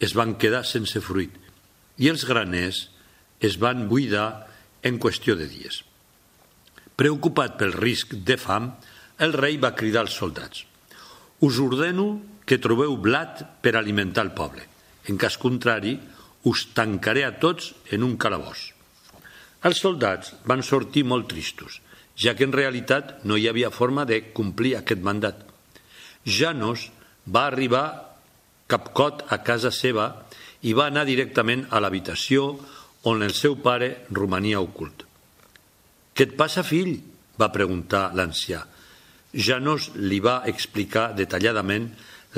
es 0.04 0.14
van 0.18 0.36
quedar 0.38 0.64
sense 0.68 1.00
fruit 1.02 1.34
i 1.98 2.10
els 2.12 2.26
graners 2.30 2.88
es 3.44 3.58
van 3.62 3.88
buidar 3.90 4.48
en 4.84 5.00
qüestió 5.02 5.38
de 5.40 5.48
dies. 5.50 5.82
Preocupat 7.00 7.58
pel 7.58 7.74
risc 7.74 8.14
de 8.28 8.38
fam, 8.38 8.70
el 9.24 9.34
rei 9.34 9.58
va 9.62 9.74
cridar 9.78 10.04
als 10.06 10.18
soldats 10.20 10.66
«Us 11.44 11.58
ordeno 11.60 12.22
que 12.48 12.60
trobeu 12.62 12.96
blat 12.98 13.42
per 13.64 13.76
alimentar 13.76 14.24
el 14.28 14.36
poble. 14.38 14.64
En 15.10 15.18
cas 15.20 15.36
contrari, 15.38 15.98
us 16.48 16.68
tancaré 16.76 17.26
a 17.26 17.34
tots 17.40 17.74
en 17.92 18.06
un 18.06 18.16
calabós». 18.18 18.73
Els 19.64 19.80
soldats 19.80 20.34
van 20.50 20.64
sortir 20.64 21.06
molt 21.08 21.30
tristos, 21.32 21.80
ja 22.20 22.34
que 22.36 22.44
en 22.44 22.56
realitat 22.56 23.24
no 23.24 23.38
hi 23.40 23.48
havia 23.48 23.72
forma 23.72 24.04
de 24.06 24.20
complir 24.36 24.76
aquest 24.76 25.02
mandat. 25.02 25.40
Janos 26.26 26.90
va 27.28 27.46
arribar 27.48 27.86
capcot 28.68 29.24
a 29.32 29.40
casa 29.44 29.72
seva 29.72 30.10
i 30.68 30.74
va 30.76 30.90
anar 30.92 31.06
directament 31.08 31.66
a 31.72 31.80
l'habitació 31.80 32.58
on 33.08 33.24
el 33.24 33.34
seu 33.36 33.56
pare 33.64 34.06
romania 34.12 34.60
ocult. 34.64 35.04
Què 36.14 36.30
et 36.30 36.38
passa, 36.40 36.64
fill? 36.64 37.00
va 37.40 37.50
preguntar 37.50 38.12
l'ancià. 38.14 38.60
Janos 39.34 39.90
li 39.98 40.20
va 40.22 40.44
explicar 40.46 41.14
detalladament 41.18 41.88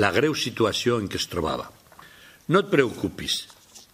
la 0.00 0.08
greu 0.14 0.32
situació 0.34 0.96
en 1.02 1.10
què 1.12 1.20
es 1.20 1.28
trobava. 1.28 1.66
No 2.48 2.62
et 2.62 2.70
preocupis, 2.72 3.42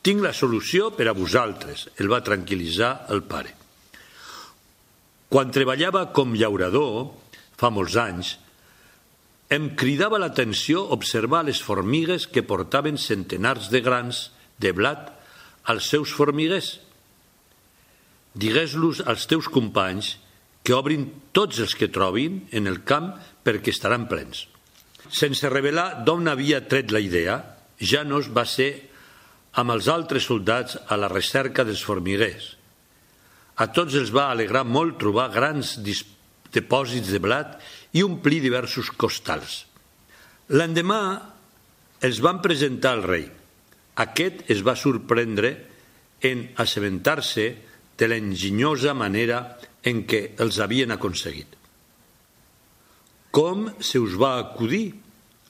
tinc 0.03 0.23
la 0.23 0.35
solució 0.35 0.91
per 0.97 1.09
a 1.09 1.17
vosaltres, 1.17 1.89
el 2.03 2.11
va 2.11 2.23
tranquil·litzar 2.27 2.93
el 3.15 3.23
pare. 3.27 3.55
Quan 5.33 5.53
treballava 5.55 6.09
com 6.13 6.35
llaurador, 6.37 7.13
fa 7.57 7.71
molts 7.71 7.97
anys, 7.97 8.37
em 9.53 9.73
cridava 9.79 10.19
l'atenció 10.21 10.87
observar 10.95 11.43
les 11.47 11.61
formigues 11.63 12.27
que 12.27 12.45
portaven 12.45 12.99
centenars 12.99 13.69
de 13.73 13.83
grans 13.85 14.31
de 14.59 14.73
blat 14.73 15.11
als 15.71 15.91
seus 15.93 16.13
formiguers 16.17 16.79
Digues-los 18.33 19.03
als 19.05 19.27
teus 19.29 19.49
companys 19.53 20.17
que 20.65 20.73
obrin 20.73 21.09
tots 21.37 21.59
els 21.61 21.75
que 21.77 21.91
trobin 21.93 22.47
en 22.57 22.71
el 22.71 22.81
camp 22.89 23.13
perquè 23.45 23.73
estaran 23.75 24.07
plens. 24.09 24.47
Sense 25.13 25.49
revelar 25.53 26.05
d'on 26.07 26.31
havia 26.31 26.63
tret 26.65 26.95
la 26.95 27.03
idea, 27.05 27.43
Janos 27.77 28.31
va 28.33 28.47
ser 28.49 28.71
amb 29.61 29.75
els 29.75 29.89
altres 29.93 30.27
soldats 30.29 30.79
a 30.89 30.97
la 30.97 31.11
recerca 31.13 31.65
dels 31.65 31.83
formiguers. 31.85 32.55
A 33.61 33.69
tots 33.69 33.97
els 33.99 34.13
va 34.15 34.31
alegrar 34.33 34.65
molt 34.65 34.99
trobar 35.01 35.29
grans 35.35 35.77
depòsits 36.53 37.13
de 37.13 37.21
blat 37.21 37.59
i 37.93 38.05
omplir 38.05 38.41
diversos 38.41 38.91
costals. 38.97 39.67
L'endemà 40.57 41.03
els 42.03 42.21
van 42.25 42.41
presentar 42.45 42.97
al 42.97 43.05
rei. 43.05 43.27
Aquest 44.03 44.49
es 44.51 44.63
va 44.65 44.75
sorprendre 44.77 45.53
en 46.25 46.47
assabentar-se 46.63 47.47
de 47.99 48.09
l'enginyosa 48.09 48.95
manera 48.97 49.43
en 49.85 50.05
què 50.09 50.33
els 50.41 50.59
havien 50.63 50.95
aconseguit. 50.95 51.59
Com 53.33 53.69
se 53.81 54.01
us 54.01 54.17
va 54.21 54.39
acudir? 54.41 54.87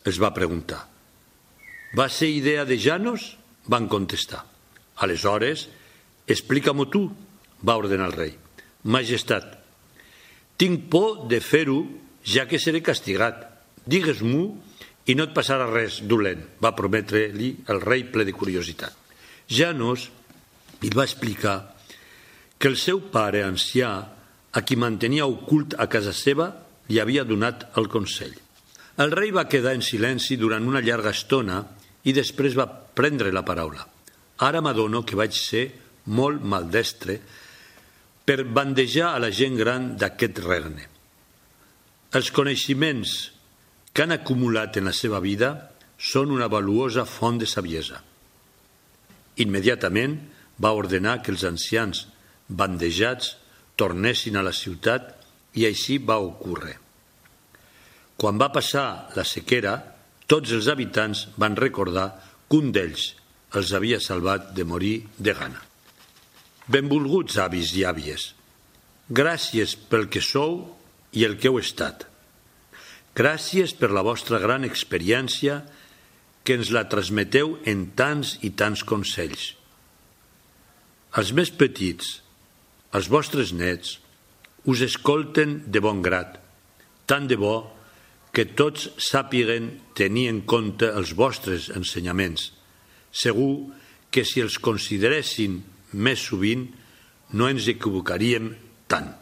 es 0.03 0.19
va 0.19 0.33
preguntar. 0.35 0.81
Va 1.95 2.09
ser 2.11 2.27
idea 2.35 2.65
de 2.67 2.75
Janos? 2.75 3.37
Van 3.71 3.87
contestar. 3.89 4.43
Aleshores, 5.03 5.69
explica-m'ho 6.27 6.89
tu, 6.91 7.07
va 7.63 7.79
ordenar 7.79 8.11
el 8.11 8.17
rei. 8.17 8.33
Majestat, 8.85 9.59
tinc 10.59 10.89
por 10.91 11.27
de 11.31 11.41
fer-ho 11.43 11.83
ja 12.27 12.47
que 12.51 12.59
seré 12.59 12.83
castigat. 12.83 13.47
Digues-m'ho 13.87 14.45
i 15.11 15.15
no 15.19 15.27
et 15.27 15.35
passarà 15.35 15.67
res 15.71 16.01
dolent, 16.07 16.43
va 16.63 16.75
prometre-li 16.79 17.53
el 17.73 17.81
rei 17.83 18.05
ple 18.07 18.27
de 18.27 18.35
curiositat. 18.35 18.95
Janos 19.51 20.09
li 20.83 20.91
va 20.95 21.07
explicar 21.07 21.57
que 22.59 22.71
el 22.71 22.79
seu 22.79 23.01
pare 23.11 23.43
ancià, 23.43 23.91
a 24.53 24.61
qui 24.63 24.77
mantenia 24.77 25.27
ocult 25.27 25.75
a 25.81 25.89
casa 25.91 26.13
seva, 26.15 26.51
li 26.91 27.01
havia 27.01 27.25
donat 27.25 27.71
el 27.81 27.89
consell. 27.91 28.35
El 29.03 29.11
rei 29.11 29.33
va 29.35 29.49
quedar 29.49 29.73
en 29.75 29.83
silenci 29.83 30.37
durant 30.37 30.67
una 30.69 30.83
llarga 30.85 31.11
estona 31.11 31.63
i 32.05 32.15
després 32.15 32.57
va 32.59 32.67
prendre 32.67 33.33
la 33.33 33.45
paraula. 33.47 33.85
Ara 34.43 34.63
m'adono 34.65 35.05
que 35.07 35.19
vaig 35.19 35.37
ser 35.37 35.67
molt 36.11 36.43
maldestre 36.43 37.19
per 38.27 38.43
bandejar 38.45 39.13
a 39.13 39.21
la 39.23 39.31
gent 39.31 39.59
gran 39.59 39.93
d'aquest 39.99 40.41
regne. 40.43 40.89
Els 42.13 42.31
coneixements 42.35 43.13
que 43.93 44.05
han 44.05 44.15
acumulat 44.15 44.77
en 44.77 44.91
la 44.91 44.97
seva 44.97 45.21
vida 45.23 45.53
són 45.99 46.33
una 46.35 46.49
valuosa 46.51 47.05
font 47.07 47.39
de 47.39 47.47
saviesa. 47.47 48.03
Immediatament 49.43 50.19
va 50.61 50.75
ordenar 50.77 51.21
que 51.23 51.33
els 51.33 51.45
ancians 51.49 52.07
bandejats 52.49 53.37
tornessin 53.79 54.37
a 54.37 54.45
la 54.45 54.53
ciutat 54.53 55.15
i 55.57 55.67
així 55.69 55.99
va 55.99 56.19
ocórrer. 56.21 56.77
Quan 58.17 58.39
va 58.39 58.53
passar 58.53 59.15
la 59.17 59.25
sequera, 59.27 59.79
tots 60.31 60.53
els 60.53 60.69
habitants 60.69 61.27
van 61.41 61.57
recordar 61.59 62.09
que 62.49 62.61
un 62.61 62.73
d'ells 62.75 63.13
els 63.59 63.73
havia 63.77 64.01
salvat 64.01 64.53
de 64.57 64.65
morir 64.65 64.95
de 65.19 65.35
gana. 65.37 65.61
Benvolguts 66.73 67.39
avis 67.43 67.73
i 67.77 67.85
àvies, 67.89 68.33
gràcies 69.11 69.75
pel 69.91 70.09
que 70.09 70.23
sou 70.25 70.63
i 71.13 71.27
el 71.27 71.37
que 71.37 71.51
heu 71.51 71.59
estat. 71.61 72.07
Gràcies 73.17 73.75
per 73.77 73.91
la 73.93 74.05
vostra 74.07 74.39
gran 74.41 74.65
experiència 74.65 75.61
que 76.45 76.57
ens 76.57 76.71
la 76.75 76.87
transmeteu 76.89 77.59
en 77.69 77.91
tants 77.99 78.39
i 78.47 78.53
tants 78.57 78.85
consells. 78.89 79.53
Els 81.21 81.33
més 81.37 81.53
petits, 81.53 82.23
els 82.97 83.11
vostres 83.13 83.53
nets 83.53 83.99
us 84.65 84.81
escolten 84.87 85.59
de 85.67 85.83
bon 85.85 86.01
grat, 86.03 86.39
tant 87.07 87.29
de 87.29 87.37
bo 87.37 87.57
que 88.33 88.47
tots 88.59 88.89
sàpiguen 88.97 89.69
tenir 89.99 90.29
en 90.33 90.41
compte 90.49 90.89
els 90.89 91.13
vostres 91.17 91.69
ensenyaments. 91.77 92.49
Segur 93.13 93.69
que 94.13 94.25
si 94.25 94.41
els 94.41 94.59
consideressin 94.59 95.61
més 95.93 96.25
sovint 96.31 96.67
no 97.37 97.49
ens 97.53 97.69
equivocaríem 97.69 98.53
tant. 98.89 99.13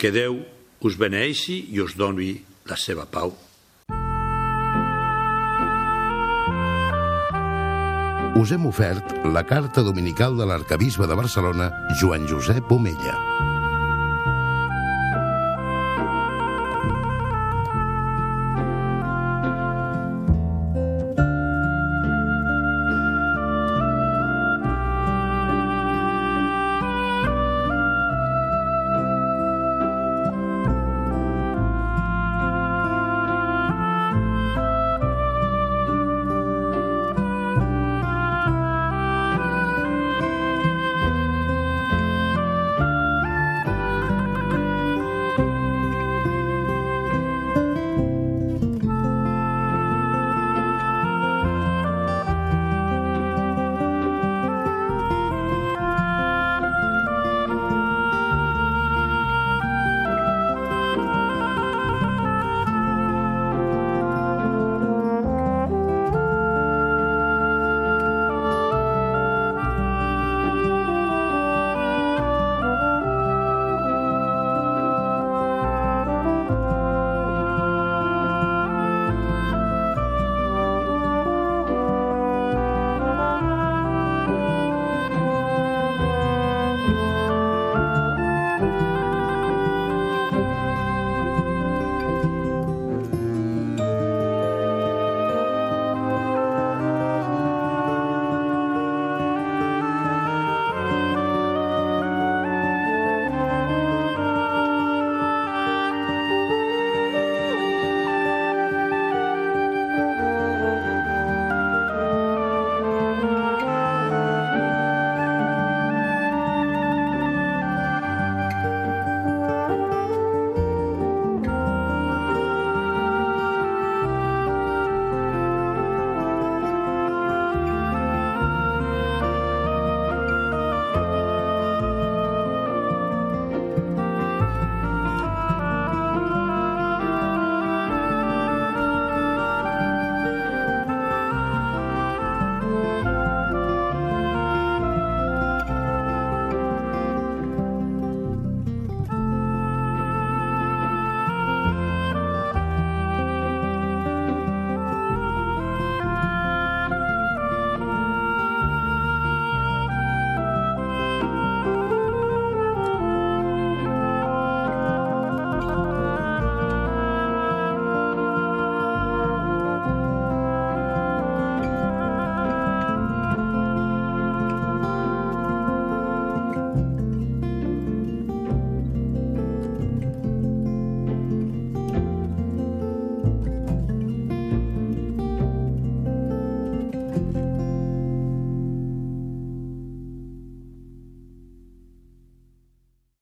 Que 0.00 0.10
Déu 0.10 0.40
us 0.82 0.98
beneixi 0.98 1.62
i 1.70 1.80
us 1.84 1.96
doni 1.96 2.34
la 2.68 2.80
seva 2.80 3.06
pau. 3.06 3.36
us 8.42 8.50
hem 8.50 8.64
ofert 8.66 9.12
la 9.30 9.44
carta 9.46 9.84
dominical 9.86 10.34
de 10.34 10.46
l'arcabisbe 10.48 11.06
de 11.06 11.14
Barcelona, 11.14 11.70
Joan 12.00 12.26
Josep 12.26 12.72
Omella. 12.74 13.41